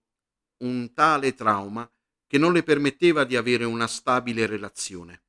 un 0.58 0.92
tale 0.92 1.34
trauma 1.34 1.90
che 2.26 2.38
non 2.38 2.52
le 2.52 2.62
permetteva 2.62 3.24
di 3.24 3.36
avere 3.36 3.64
una 3.64 3.86
stabile 3.86 4.46
relazione. 4.46 5.24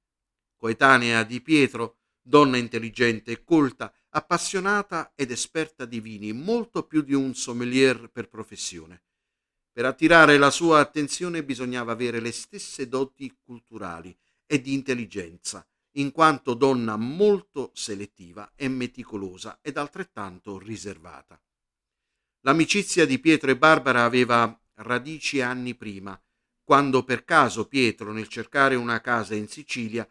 Coetanea 0.56 1.24
di 1.24 1.42
Pietro, 1.42 1.98
donna 2.22 2.58
intelligente 2.58 3.32
e 3.32 3.44
colta, 3.44 3.94
appassionata 4.16 5.14
ed 5.16 5.32
esperta 5.32 5.86
di 5.86 6.00
vini, 6.00 6.32
molto 6.34 6.84
più 6.84 7.02
di 7.02 7.14
un 7.14 7.34
sommelier 7.34 8.10
per 8.10 8.30
professione. 8.30 9.04
Per 9.72 9.86
attirare 9.86 10.38
la 10.38 10.52
sua 10.52 10.80
attenzione 10.80 11.44
bisognava 11.44 11.94
avere 11.94 12.20
le 12.20 12.32
stesse 12.32 12.88
doti 12.88 13.36
culturali 13.44 14.16
e 14.46 14.62
di 14.62 14.74
intelligenza, 14.74 15.68
in 15.94 16.12
quanto 16.12 16.54
donna 16.54 16.96
molto 16.96 17.72
selettiva 17.74 18.52
e 18.56 18.68
meticolosa 18.68 19.58
ed 19.62 19.78
altrettanto 19.78 20.60
riservata. 20.60 21.42
L'amicizia 22.42 23.08
di 23.08 23.20
Pietro 23.20 23.50
e 23.50 23.58
Barbara 23.58 24.04
aveva 24.04 24.60
radici 24.76 25.42
anni 25.42 25.74
prima, 25.74 26.20
quando 26.64 27.04
per 27.04 27.24
caso 27.24 27.68
Pietro, 27.68 28.12
nel 28.12 28.28
cercare 28.28 28.76
una 28.76 29.02
casa 29.02 29.34
in 29.34 29.48
Sicilia, 29.48 30.08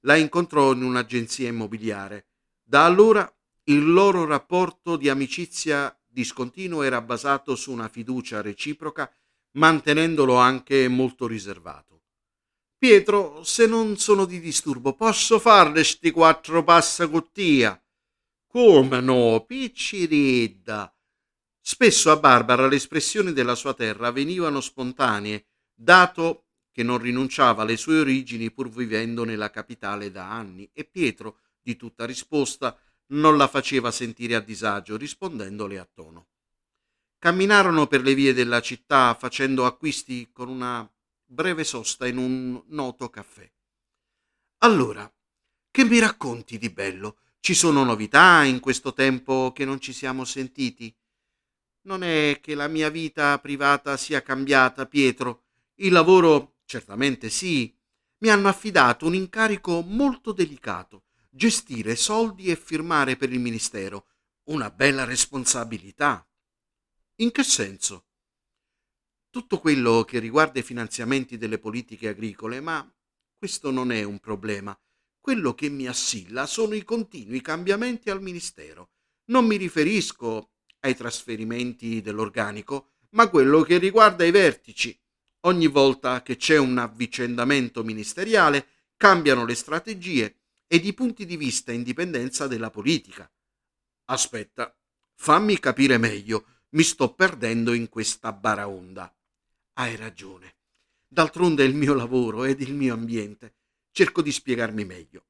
la 0.00 0.16
incontrò 0.16 0.72
in 0.72 0.82
un'agenzia 0.82 1.48
immobiliare. 1.48 2.28
Da 2.62 2.86
allora 2.86 3.30
il 3.64 3.92
loro 3.92 4.24
rapporto 4.24 4.96
di 4.96 5.08
amicizia 5.08 5.96
discontinuo 6.06 6.82
era 6.82 7.00
basato 7.00 7.54
su 7.54 7.70
una 7.72 7.88
fiducia 7.88 8.40
reciproca, 8.40 9.10
mantenendolo 9.52 10.36
anche 10.36 10.88
molto 10.88 11.26
riservato. 11.26 12.02
Pietro, 12.76 13.44
se 13.44 13.66
non 13.66 13.96
sono 13.96 14.24
di 14.24 14.40
disturbo, 14.40 14.94
posso 14.94 15.38
farle 15.38 15.84
sti 15.84 16.10
quattro 16.10 16.64
passa 16.64 17.08
cottia? 17.08 17.80
Come 18.46 19.00
no, 19.00 19.44
picciridda. 19.46 20.92
Spesso 21.60 22.10
a 22.10 22.16
Barbara 22.16 22.66
le 22.66 22.74
espressioni 22.76 23.32
della 23.32 23.54
sua 23.54 23.72
terra 23.72 24.10
venivano 24.10 24.60
spontanee, 24.60 25.46
dato 25.72 26.46
che 26.72 26.82
non 26.82 26.98
rinunciava 26.98 27.62
alle 27.62 27.76
sue 27.76 28.00
origini 28.00 28.50
pur 28.50 28.68
vivendo 28.68 29.22
nella 29.22 29.50
capitale 29.50 30.10
da 30.10 30.28
anni, 30.28 30.68
e 30.72 30.84
Pietro, 30.84 31.38
di 31.62 31.76
tutta 31.76 32.04
risposta, 32.04 32.76
non 33.12 33.36
la 33.36 33.48
faceva 33.48 33.90
sentire 33.90 34.34
a 34.34 34.40
disagio, 34.40 34.96
rispondendole 34.96 35.78
a 35.78 35.88
tono. 35.92 36.28
Camminarono 37.18 37.86
per 37.86 38.02
le 38.02 38.14
vie 38.14 38.32
della 38.32 38.60
città 38.60 39.14
facendo 39.18 39.64
acquisti 39.66 40.30
con 40.32 40.48
una 40.48 40.88
breve 41.24 41.64
sosta 41.64 42.06
in 42.06 42.18
un 42.18 42.62
noto 42.68 43.10
caffè. 43.10 43.50
Allora, 44.58 45.10
che 45.70 45.84
mi 45.84 45.98
racconti 45.98 46.58
di 46.58 46.70
bello? 46.70 47.18
Ci 47.40 47.54
sono 47.54 47.84
novità 47.84 48.44
in 48.44 48.60
questo 48.60 48.92
tempo 48.92 49.52
che 49.52 49.64
non 49.64 49.80
ci 49.80 49.92
siamo 49.92 50.24
sentiti? 50.24 50.94
Non 51.82 52.02
è 52.02 52.38
che 52.40 52.54
la 52.54 52.68
mia 52.68 52.88
vita 52.88 53.38
privata 53.40 53.96
sia 53.96 54.22
cambiata, 54.22 54.86
Pietro. 54.86 55.42
Il 55.76 55.92
lavoro 55.92 56.58
certamente 56.64 57.28
sì. 57.28 57.74
Mi 58.18 58.28
hanno 58.28 58.48
affidato 58.48 59.06
un 59.06 59.14
incarico 59.14 59.80
molto 59.80 60.32
delicato 60.32 61.02
gestire 61.34 61.96
soldi 61.96 62.50
e 62.50 62.56
firmare 62.56 63.16
per 63.16 63.32
il 63.32 63.40
ministero. 63.40 64.06
Una 64.44 64.70
bella 64.70 65.04
responsabilità. 65.04 66.26
In 67.16 67.30
che 67.30 67.42
senso? 67.42 68.06
Tutto 69.30 69.58
quello 69.58 70.04
che 70.04 70.18
riguarda 70.18 70.58
i 70.58 70.62
finanziamenti 70.62 71.38
delle 71.38 71.58
politiche 71.58 72.08
agricole, 72.08 72.60
ma 72.60 72.86
questo 73.38 73.70
non 73.70 73.90
è 73.90 74.02
un 74.02 74.18
problema. 74.18 74.78
Quello 75.18 75.54
che 75.54 75.70
mi 75.70 75.86
assilla 75.86 76.44
sono 76.44 76.74
i 76.74 76.84
continui 76.84 77.40
cambiamenti 77.40 78.10
al 78.10 78.20
ministero. 78.20 78.90
Non 79.26 79.46
mi 79.46 79.56
riferisco 79.56 80.50
ai 80.80 80.94
trasferimenti 80.94 82.02
dell'organico, 82.02 82.90
ma 83.10 83.28
quello 83.30 83.62
che 83.62 83.78
riguarda 83.78 84.24
i 84.24 84.30
vertici. 84.30 84.98
Ogni 85.44 85.66
volta 85.66 86.22
che 86.22 86.36
c'è 86.36 86.58
un 86.58 86.76
avvicendamento 86.76 87.82
ministeriale, 87.84 88.66
cambiano 88.96 89.46
le 89.46 89.54
strategie 89.54 90.41
e 90.72 90.80
di 90.80 90.94
punti 90.94 91.26
di 91.26 91.36
vista 91.36 91.70
indipendenza 91.70 92.46
della 92.46 92.70
politica. 92.70 93.30
Aspetta, 94.06 94.74
fammi 95.16 95.58
capire 95.58 95.98
meglio, 95.98 96.46
mi 96.70 96.82
sto 96.82 97.12
perdendo 97.12 97.74
in 97.74 97.90
questa 97.90 98.32
baraonda. 98.32 99.14
Hai 99.74 99.96
ragione. 99.96 100.54
D'altronde 101.06 101.62
è 101.62 101.66
il 101.66 101.74
mio 101.74 101.92
lavoro 101.92 102.44
ed 102.44 102.62
il 102.62 102.72
mio 102.72 102.94
ambiente. 102.94 103.56
Cerco 103.90 104.22
di 104.22 104.32
spiegarmi 104.32 104.86
meglio. 104.86 105.26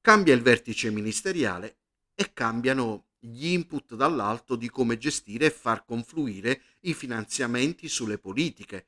Cambia 0.00 0.32
il 0.32 0.40
vertice 0.40 0.90
ministeriale 0.90 1.80
e 2.14 2.32
cambiano 2.32 3.08
gli 3.18 3.48
input 3.48 3.96
dall'alto 3.96 4.56
di 4.56 4.70
come 4.70 4.96
gestire 4.96 5.44
e 5.44 5.50
far 5.50 5.84
confluire 5.84 6.62
i 6.80 6.94
finanziamenti 6.94 7.86
sulle 7.86 8.16
politiche, 8.16 8.86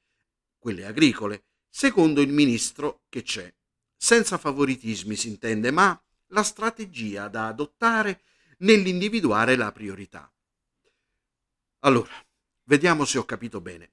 quelle 0.57 0.87
agricole, 0.87 1.45
secondo 1.69 2.23
il 2.23 2.33
ministro 2.33 3.03
che 3.11 3.21
c'è 3.21 3.53
senza 4.03 4.39
favoritismi 4.39 5.15
si 5.15 5.29
intende, 5.29 5.71
ma 5.71 6.03
la 6.29 6.43
strategia 6.43 7.29
da 7.29 7.49
adottare 7.49 8.23
nell'individuare 8.61 9.57
la 9.57 9.71
priorità. 9.73 10.33
Allora, 11.81 12.11
vediamo 12.65 13.05
se 13.05 13.19
ho 13.19 13.27
capito 13.27 13.61
bene. 13.61 13.93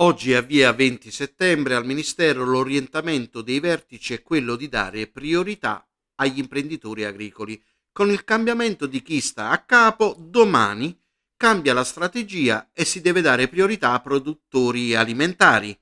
Oggi 0.00 0.34
a 0.34 0.42
via 0.42 0.74
20 0.74 1.10
settembre 1.10 1.76
al 1.76 1.86
Ministero 1.86 2.44
l'orientamento 2.44 3.40
dei 3.40 3.58
vertici 3.58 4.12
è 4.12 4.22
quello 4.22 4.54
di 4.54 4.68
dare 4.68 5.06
priorità 5.06 5.88
agli 6.16 6.38
imprenditori 6.38 7.04
agricoli. 7.04 7.62
Con 7.90 8.10
il 8.10 8.22
cambiamento 8.22 8.84
di 8.86 9.00
chi 9.00 9.20
sta 9.20 9.48
a 9.48 9.64
capo, 9.64 10.14
domani 10.18 10.98
cambia 11.36 11.72
la 11.72 11.84
strategia 11.84 12.68
e 12.74 12.84
si 12.84 13.00
deve 13.00 13.22
dare 13.22 13.48
priorità 13.48 13.92
a 13.92 14.00
produttori 14.00 14.94
alimentari. 14.94 15.76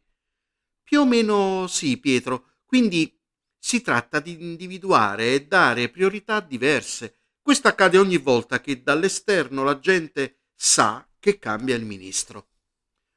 Più 0.84 1.00
o 1.00 1.06
meno 1.06 1.66
sì, 1.66 1.98
Pietro, 1.98 2.57
quindi 2.68 3.18
si 3.58 3.80
tratta 3.80 4.20
di 4.20 4.42
individuare 4.42 5.32
e 5.32 5.46
dare 5.46 5.88
priorità 5.88 6.40
diverse. 6.40 7.16
Questo 7.40 7.66
accade 7.66 7.96
ogni 7.96 8.18
volta 8.18 8.60
che 8.60 8.82
dall'esterno 8.82 9.64
la 9.64 9.78
gente 9.78 10.40
sa 10.54 11.08
che 11.18 11.38
cambia 11.38 11.74
il 11.74 11.86
ministro. 11.86 12.48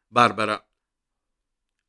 Barbara, 0.07 0.65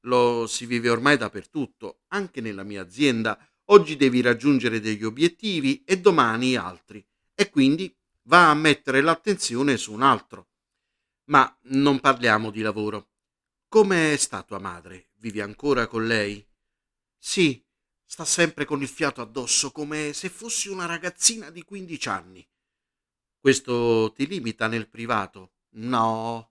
lo 0.07 0.48
si 0.48 0.66
vive 0.66 0.88
ormai 0.88 1.16
dappertutto, 1.16 2.01
anche 2.09 2.40
nella 2.40 2.64
mia 2.64 2.83
azienda. 2.83 3.38
Oggi 3.66 3.94
devi 3.96 4.20
raggiungere 4.20 4.81
degli 4.81 5.05
obiettivi 5.05 5.85
e 5.85 6.01
domani 6.01 6.57
altri, 6.57 7.07
e 7.33 7.48
quindi 7.48 7.96
va 8.22 8.51
a 8.51 8.55
mettere 8.55 9.03
l'attenzione 9.03 9.77
su 9.77 9.92
un 9.92 10.03
altro. 10.03 10.48
Ma 11.27 11.57
non 11.66 12.01
parliamo 12.01 12.51
di 12.51 12.61
lavoro. 12.61 13.11
Come 13.68 14.16
sta 14.16 14.42
tua 14.42 14.59
madre? 14.59 15.11
Vivi 15.18 15.40
ancora 15.40 15.87
con 15.87 16.09
lei? 16.09 16.44
Sì, 17.25 17.65
sta 18.05 18.25
sempre 18.25 18.65
con 18.65 18.83
il 18.83 18.89
fiato 18.89 19.21
addosso, 19.21 19.71
come 19.71 20.13
se 20.13 20.29
fossi 20.29 20.69
una 20.69 20.87
ragazzina 20.87 21.51
di 21.51 21.63
15 21.63 22.09
anni. 22.09 22.47
Questo 23.39 24.13
ti 24.13 24.27
limita 24.27 24.67
nel 24.67 24.89
privato? 24.89 25.53
No. 25.77 26.51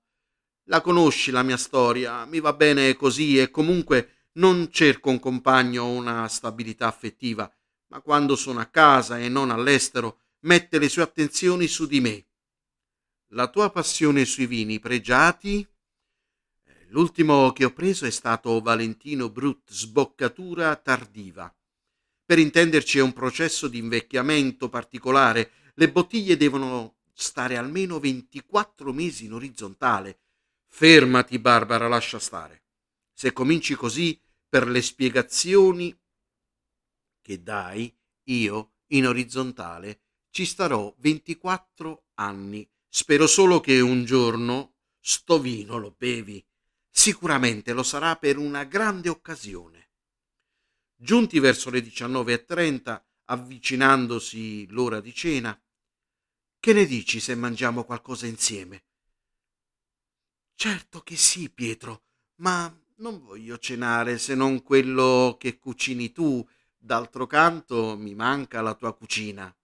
La 0.69 0.79
conosci 0.79 1.29
la 1.29 1.43
mia 1.43 1.57
storia, 1.57 2.23
mi 2.23 2.39
va 2.39 2.53
bene 2.53 2.95
così 2.95 3.37
e 3.37 3.51
comunque 3.51 4.29
non 4.35 4.71
cerco 4.71 5.09
un 5.09 5.19
compagno 5.19 5.83
o 5.83 5.91
una 5.91 6.25
stabilità 6.29 6.87
affettiva, 6.87 7.53
ma 7.87 7.99
quando 7.99 8.37
sono 8.37 8.61
a 8.61 8.67
casa 8.67 9.19
e 9.19 9.27
non 9.27 9.51
all'estero 9.51 10.21
mette 10.45 10.79
le 10.79 10.87
sue 10.87 11.03
attenzioni 11.03 11.67
su 11.67 11.85
di 11.85 11.99
me. 11.99 12.27
La 13.33 13.49
tua 13.49 13.69
passione 13.71 14.23
sui 14.23 14.45
vini 14.45 14.79
pregiati 14.79 15.67
L'ultimo 16.91 17.53
che 17.53 17.63
ho 17.63 17.71
preso 17.71 18.05
è 18.05 18.11
stato 18.11 18.59
Valentino 18.59 19.29
Brut 19.29 19.71
Sboccatura 19.71 20.75
tardiva. 20.75 21.53
Per 22.25 22.37
intenderci 22.37 22.97
è 22.97 23.01
un 23.01 23.13
processo 23.13 23.69
di 23.69 23.77
invecchiamento 23.77 24.67
particolare. 24.67 25.51
Le 25.75 25.89
bottiglie 25.89 26.35
devono 26.35 26.97
stare 27.13 27.55
almeno 27.55 27.97
24 27.97 28.91
mesi 28.91 29.23
in 29.23 29.33
orizzontale. 29.33 30.19
Fermati, 30.67 31.39
Barbara, 31.39 31.87
lascia 31.87 32.19
stare. 32.19 32.63
Se 33.13 33.31
cominci 33.31 33.73
così, 33.75 34.19
per 34.49 34.67
le 34.67 34.81
spiegazioni 34.81 35.97
che 37.21 37.41
dai, 37.41 37.93
io, 38.23 38.73
in 38.87 39.07
orizzontale, 39.07 40.01
ci 40.29 40.43
starò 40.43 40.93
24 40.97 42.07
anni. 42.15 42.69
Spero 42.89 43.27
solo 43.27 43.61
che 43.61 43.79
un 43.79 44.03
giorno 44.03 44.73
sto 44.99 45.39
vino 45.39 45.77
lo 45.77 45.95
bevi 45.97 46.43
Sicuramente 46.93 47.73
lo 47.73 47.83
sarà 47.83 48.17
per 48.17 48.37
una 48.37 48.65
grande 48.65 49.09
occasione. 49.09 49.89
Giunti 50.95 51.39
verso 51.39 51.69
le 51.69 51.79
19.30, 51.79 53.01
avvicinandosi 53.25 54.67
l'ora 54.67 54.99
di 54.99 55.13
cena, 55.13 55.59
che 56.59 56.73
ne 56.73 56.85
dici 56.85 57.19
se 57.19 57.33
mangiamo 57.33 57.85
qualcosa 57.85 58.27
insieme? 58.27 58.83
Certo 60.53 61.01
che 61.01 61.15
sì, 61.15 61.49
Pietro, 61.49 62.03
ma 62.35 62.71
non 62.97 63.19
voglio 63.19 63.57
cenare 63.57 64.19
se 64.19 64.35
non 64.35 64.61
quello 64.61 65.37
che 65.39 65.57
cucini 65.57 66.11
tu. 66.11 66.47
D'altro 66.77 67.25
canto 67.25 67.97
mi 67.97 68.13
manca 68.13 68.61
la 68.61 68.75
tua 68.75 68.93
cucina. 68.93 69.55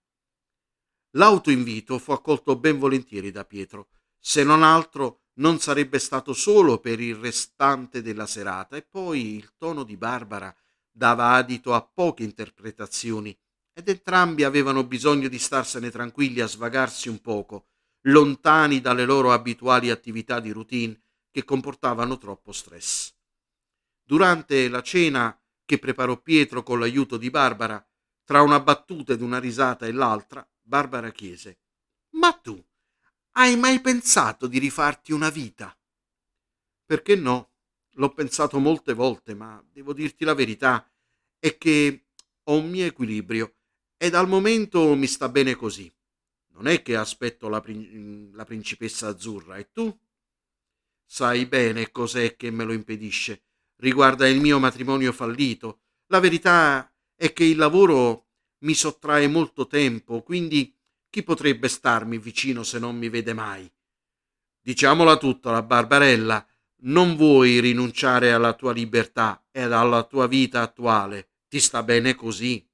L'autoinvito 1.12 1.98
fu 1.98 2.12
accolto 2.12 2.56
ben 2.56 2.78
volentieri 2.78 3.30
da 3.30 3.44
Pietro, 3.44 3.90
se 4.18 4.42
non 4.44 4.62
altro 4.62 5.27
non 5.38 5.58
sarebbe 5.58 5.98
stato 5.98 6.32
solo 6.32 6.78
per 6.78 7.00
il 7.00 7.16
restante 7.16 8.02
della 8.02 8.26
serata 8.26 8.76
e 8.76 8.82
poi 8.82 9.36
il 9.36 9.52
tono 9.56 9.82
di 9.82 9.96
Barbara 9.96 10.54
dava 10.90 11.32
adito 11.32 11.74
a 11.74 11.82
poche 11.82 12.22
interpretazioni 12.22 13.36
ed 13.72 13.88
entrambi 13.88 14.42
avevano 14.42 14.84
bisogno 14.84 15.28
di 15.28 15.38
starsene 15.38 15.90
tranquilli 15.90 16.40
a 16.40 16.46
svagarsi 16.46 17.08
un 17.08 17.20
poco, 17.20 17.68
lontani 18.02 18.80
dalle 18.80 19.04
loro 19.04 19.32
abituali 19.32 19.90
attività 19.90 20.40
di 20.40 20.50
routine, 20.50 21.00
che 21.30 21.44
comportavano 21.44 22.18
troppo 22.18 22.50
stress. 22.50 23.14
Durante 24.02 24.68
la 24.68 24.82
cena 24.82 25.40
che 25.64 25.78
preparò 25.78 26.20
Pietro 26.20 26.64
con 26.64 26.80
l'aiuto 26.80 27.16
di 27.16 27.30
Barbara, 27.30 27.86
tra 28.24 28.42
una 28.42 28.58
battuta 28.58 29.12
ed 29.12 29.20
una 29.20 29.38
risata 29.38 29.86
e 29.86 29.92
l'altra, 29.92 30.46
Barbara 30.60 31.12
chiese 31.12 31.60
Ma 32.14 32.32
tu 32.32 32.60
hai 33.38 33.56
mai 33.56 33.80
pensato 33.80 34.48
di 34.48 34.58
rifarti 34.58 35.12
una 35.12 35.30
vita? 35.30 35.72
Perché 36.84 37.14
no? 37.14 37.52
L'ho 37.92 38.12
pensato 38.12 38.58
molte 38.58 38.94
volte, 38.94 39.34
ma 39.34 39.64
devo 39.70 39.92
dirti 39.92 40.24
la 40.24 40.34
verità, 40.34 40.90
è 41.38 41.56
che 41.56 42.06
ho 42.42 42.56
un 42.56 42.68
mio 42.68 42.84
equilibrio 42.84 43.54
ed 43.96 44.14
al 44.14 44.26
momento 44.26 44.94
mi 44.96 45.06
sta 45.06 45.28
bene 45.28 45.54
così. 45.54 45.92
Non 46.54 46.66
è 46.66 46.82
che 46.82 46.96
aspetto 46.96 47.48
la, 47.48 47.60
prin- 47.60 48.32
la 48.34 48.44
principessa 48.44 49.06
azzurra, 49.06 49.56
e 49.56 49.70
tu? 49.70 49.96
Sai 51.04 51.46
bene 51.46 51.92
cos'è 51.92 52.34
che 52.34 52.50
me 52.50 52.64
lo 52.64 52.72
impedisce. 52.72 53.44
Riguarda 53.76 54.26
il 54.28 54.40
mio 54.40 54.58
matrimonio 54.58 55.12
fallito. 55.12 55.82
La 56.06 56.18
verità 56.18 56.92
è 57.14 57.32
che 57.32 57.44
il 57.44 57.56
lavoro 57.56 58.26
mi 58.64 58.74
sottrae 58.74 59.28
molto 59.28 59.68
tempo, 59.68 60.22
quindi 60.22 60.76
chi 61.10 61.22
potrebbe 61.22 61.68
starmi 61.68 62.18
vicino 62.18 62.62
se 62.62 62.78
non 62.78 62.96
mi 62.96 63.08
vede 63.08 63.32
mai? 63.32 63.70
Diciamola 64.60 65.16
tutta, 65.16 65.50
la 65.50 65.62
Barbarella, 65.62 66.46
non 66.82 67.16
vuoi 67.16 67.60
rinunciare 67.60 68.32
alla 68.32 68.52
tua 68.52 68.72
libertà 68.72 69.46
ed 69.50 69.72
alla 69.72 70.04
tua 70.04 70.26
vita 70.26 70.60
attuale. 70.60 71.30
Ti 71.48 71.60
sta 71.60 71.82
bene 71.82 72.14
così. 72.14 72.64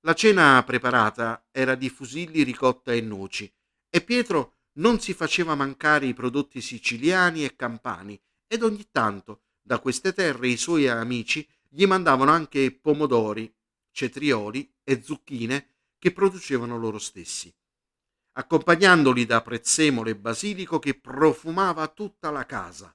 La 0.00 0.14
cena 0.14 0.62
preparata 0.64 1.48
era 1.50 1.74
di 1.74 1.90
fusilli, 1.90 2.42
ricotta 2.42 2.92
e 2.92 3.00
noci, 3.00 3.52
e 3.90 4.00
Pietro 4.00 4.54
non 4.74 5.00
si 5.00 5.12
faceva 5.12 5.54
mancare 5.54 6.06
i 6.06 6.14
prodotti 6.14 6.60
siciliani 6.60 7.44
e 7.44 7.56
campani, 7.56 8.20
ed 8.46 8.62
ogni 8.62 8.88
tanto 8.90 9.42
da 9.60 9.78
queste 9.78 10.12
terre 10.12 10.48
i 10.48 10.56
suoi 10.56 10.88
amici 10.88 11.46
gli 11.68 11.84
mandavano 11.86 12.30
anche 12.30 12.70
pomodori, 12.72 13.52
cetrioli 13.90 14.72
e 14.84 15.02
zucchine 15.02 15.75
che 15.98 16.12
producevano 16.12 16.78
loro 16.78 16.98
stessi, 16.98 17.52
accompagnandoli 18.32 19.24
da 19.24 19.42
prezzemolo 19.42 20.10
e 20.10 20.16
basilico 20.16 20.78
che 20.78 20.98
profumava 20.98 21.88
tutta 21.88 22.30
la 22.30 22.44
casa. 22.44 22.94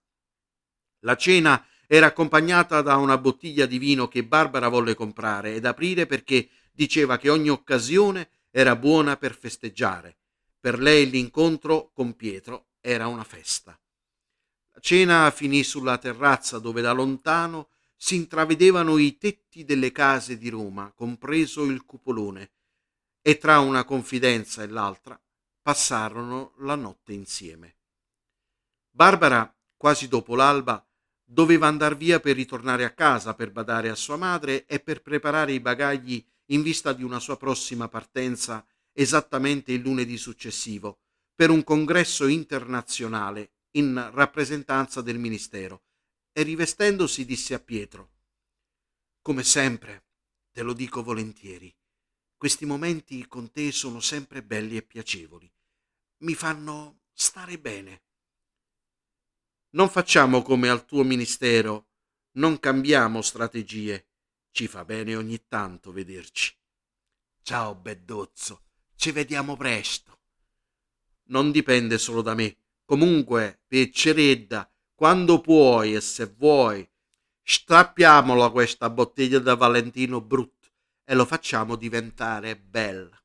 La 1.00 1.16
cena 1.16 1.66
era 1.88 2.06
accompagnata 2.06 2.82
da 2.82 2.96
una 2.98 3.18
bottiglia 3.18 3.66
di 3.66 3.78
vino 3.78 4.08
che 4.08 4.24
Barbara 4.24 4.70
volle 4.70 4.94
comprare 4.94 5.56
ed 5.56 5.66
aprire 5.66 6.06
perché 6.06 6.50
diceva 6.72 7.18
che 7.18 7.30
ogni 7.30 7.50
occasione 7.50 8.30
era 8.50 8.76
buona 8.76 9.18
per 9.18 9.36
festeggiare. 9.36 10.18
Per 10.60 10.80
lei 10.80 11.10
l'incontro 11.10 11.92
con 11.94 12.16
Pietro 12.16 12.68
era 12.80 13.08
una 13.08 13.24
festa. 13.24 13.78
La 14.74 14.80
cena 14.80 15.32
finì 15.32 15.64
sulla 15.64 15.98
terrazza 15.98 16.60
dove 16.60 16.82
da 16.82 16.92
lontano 16.92 17.70
si 17.96 18.16
intravedevano 18.16 18.98
i 18.98 19.18
tetti 19.18 19.64
delle 19.64 19.92
case 19.92 20.38
di 20.38 20.50
Roma, 20.50 20.92
compreso 20.96 21.66
il 21.66 21.84
cupolone, 21.84 22.52
e 23.22 23.38
tra 23.38 23.60
una 23.60 23.84
confidenza 23.84 24.64
e 24.64 24.68
l'altra 24.68 25.20
passarono 25.62 26.54
la 26.58 26.76
notte 26.76 27.14
insieme. 27.14 27.78
Barbara, 28.90 29.56
quasi 29.78 30.08
dopo 30.08 30.36
l'alba, 30.36 30.86
doveva 31.24 31.68
andar 31.68 31.96
via 31.96 32.20
per 32.20 32.36
ritornare 32.36 32.84
a 32.84 32.94
casa 32.94 33.34
per 33.34 33.52
badare 33.52 33.90
a 33.90 33.96
sua 33.96 34.18
madre 34.18 34.66
e 34.66 34.80
per 34.80 35.02
preparare 35.02 35.54
i 35.54 35.60
bagagli 35.60 36.24
in 36.48 36.62
vista 36.62 36.92
di 36.92 37.04
una 37.04 37.20
sua 37.20 37.38
prossima 37.38 37.88
partenza 37.88 38.66
esattamente 38.92 39.72
il 39.72 39.82
lunedì 39.82 40.18
successivo 40.18 41.00
per 41.34 41.50
un 41.50 41.64
congresso 41.64 42.28
internazionale 42.28 43.52
in 43.72 44.10
rappresentanza 44.14 45.02
del 45.02 45.18
ministero 45.18 45.84
e 46.34 46.44
rivestendosi 46.44 47.26
disse 47.26 47.54
a 47.54 47.60
Pietro 47.60 48.10
Come 49.22 49.44
sempre, 49.44 50.04
te 50.52 50.62
lo 50.64 50.74
dico 50.74 51.02
volentieri, 51.02 51.74
questi 52.42 52.66
momenti 52.66 53.28
con 53.28 53.52
te 53.52 53.72
sono 53.72 54.00
sempre 54.00 54.42
belli 54.42 54.76
e 54.76 54.82
piacevoli, 54.82 55.48
mi 56.22 56.34
fanno 56.34 57.02
stare 57.14 57.60
bene. 57.60 58.02
Non 59.76 59.88
facciamo 59.90 60.42
come 60.42 60.68
al 60.68 60.84
tuo 60.84 61.04
ministero, 61.04 61.90
non 62.38 62.60
cambiamo 62.60 63.22
strategie. 63.22 64.08
Ci 64.50 64.68
fa 64.68 64.84
bene 64.84 65.16
ogni 65.16 65.46
tanto 65.48 65.92
vederci. 65.92 66.58
Ciao, 67.44 67.76
Beddozzo, 67.76 68.64
ci 68.96 69.12
vediamo 69.12 69.56
presto. 69.56 70.22
Non 71.26 71.52
dipende 71.52 72.00
solo 72.00 72.24
da 72.24 72.34
me. 72.34 72.58
Comunque, 72.86 73.62
piaceredda, 73.68 74.68
quando 74.96 75.42
puoi 75.42 75.94
e 75.94 76.02
se 76.02 76.26
vuoi, 76.26 76.90
strappiamola 77.44 78.50
questa 78.50 78.90
bottiglia 78.90 79.38
da 79.38 79.54
Valentino 79.54 80.22
Brut 80.22 80.61
e 81.04 81.16
lo 81.16 81.26
facciamo 81.26 81.76
diventare 81.76 82.58
bella. 82.58 83.22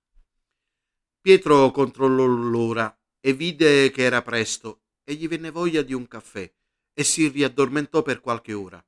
Pietro 1.20 1.70
controllò 1.70 2.24
l'ora 2.24 2.96
e 3.20 3.32
vide 3.32 3.90
che 3.90 4.02
era 4.02 4.22
presto 4.22 4.84
e 5.02 5.14
gli 5.14 5.26
venne 5.28 5.50
voglia 5.50 5.82
di 5.82 5.92
un 5.92 6.06
caffè 6.06 6.52
e 6.92 7.04
si 7.04 7.28
riaddormentò 7.28 8.02
per 8.02 8.20
qualche 8.20 8.52
ora. 8.52 8.84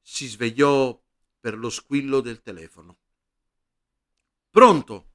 Si 0.00 0.26
svegliò 0.26 1.00
per 1.40 1.56
lo 1.56 1.70
squillo 1.70 2.20
del 2.20 2.42
telefono. 2.42 2.98
Pronto? 4.50 5.12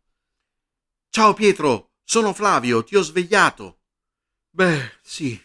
Ciao 1.09 1.33
Pietro, 1.33 1.93
sono 2.03 2.33
Flavio, 2.33 2.83
ti 2.83 2.95
ho 2.95 3.01
svegliato. 3.01 3.81
Beh, 4.49 4.99
sì, 5.01 5.39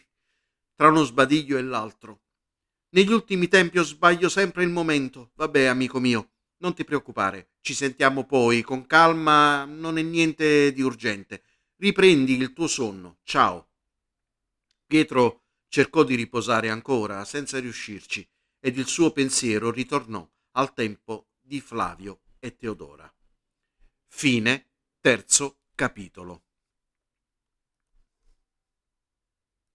tra 0.74 0.88
uno 0.88 1.04
sbadiglio 1.04 1.58
e 1.58 1.62
l'altro. 1.62 2.22
Negli 2.90 3.12
ultimi 3.12 3.48
tempi 3.48 3.82
sbaglio 3.84 4.28
sempre 4.28 4.62
il 4.62 4.70
momento. 4.70 5.32
Vabbè, 5.34 5.64
amico 5.64 5.98
mio, 6.00 6.33
non 6.64 6.74
ti 6.74 6.82
preoccupare, 6.84 7.50
ci 7.60 7.74
sentiamo 7.74 8.24
poi, 8.24 8.62
con 8.62 8.86
calma, 8.86 9.66
non 9.66 9.98
è 9.98 10.02
niente 10.02 10.72
di 10.72 10.80
urgente. 10.80 11.42
Riprendi 11.76 12.36
il 12.36 12.54
tuo 12.54 12.66
sonno. 12.66 13.18
Ciao. 13.22 13.68
Pietro 14.86 15.42
cercò 15.68 16.02
di 16.02 16.14
riposare 16.14 16.70
ancora 16.70 17.24
senza 17.26 17.58
riuscirci 17.60 18.26
ed 18.60 18.78
il 18.78 18.86
suo 18.86 19.12
pensiero 19.12 19.70
ritornò 19.70 20.26
al 20.52 20.72
tempo 20.72 21.32
di 21.38 21.60
Flavio 21.60 22.22
e 22.38 22.56
Teodora. 22.56 23.12
Fine 24.06 24.70
terzo 25.00 25.58
capitolo. 25.74 26.43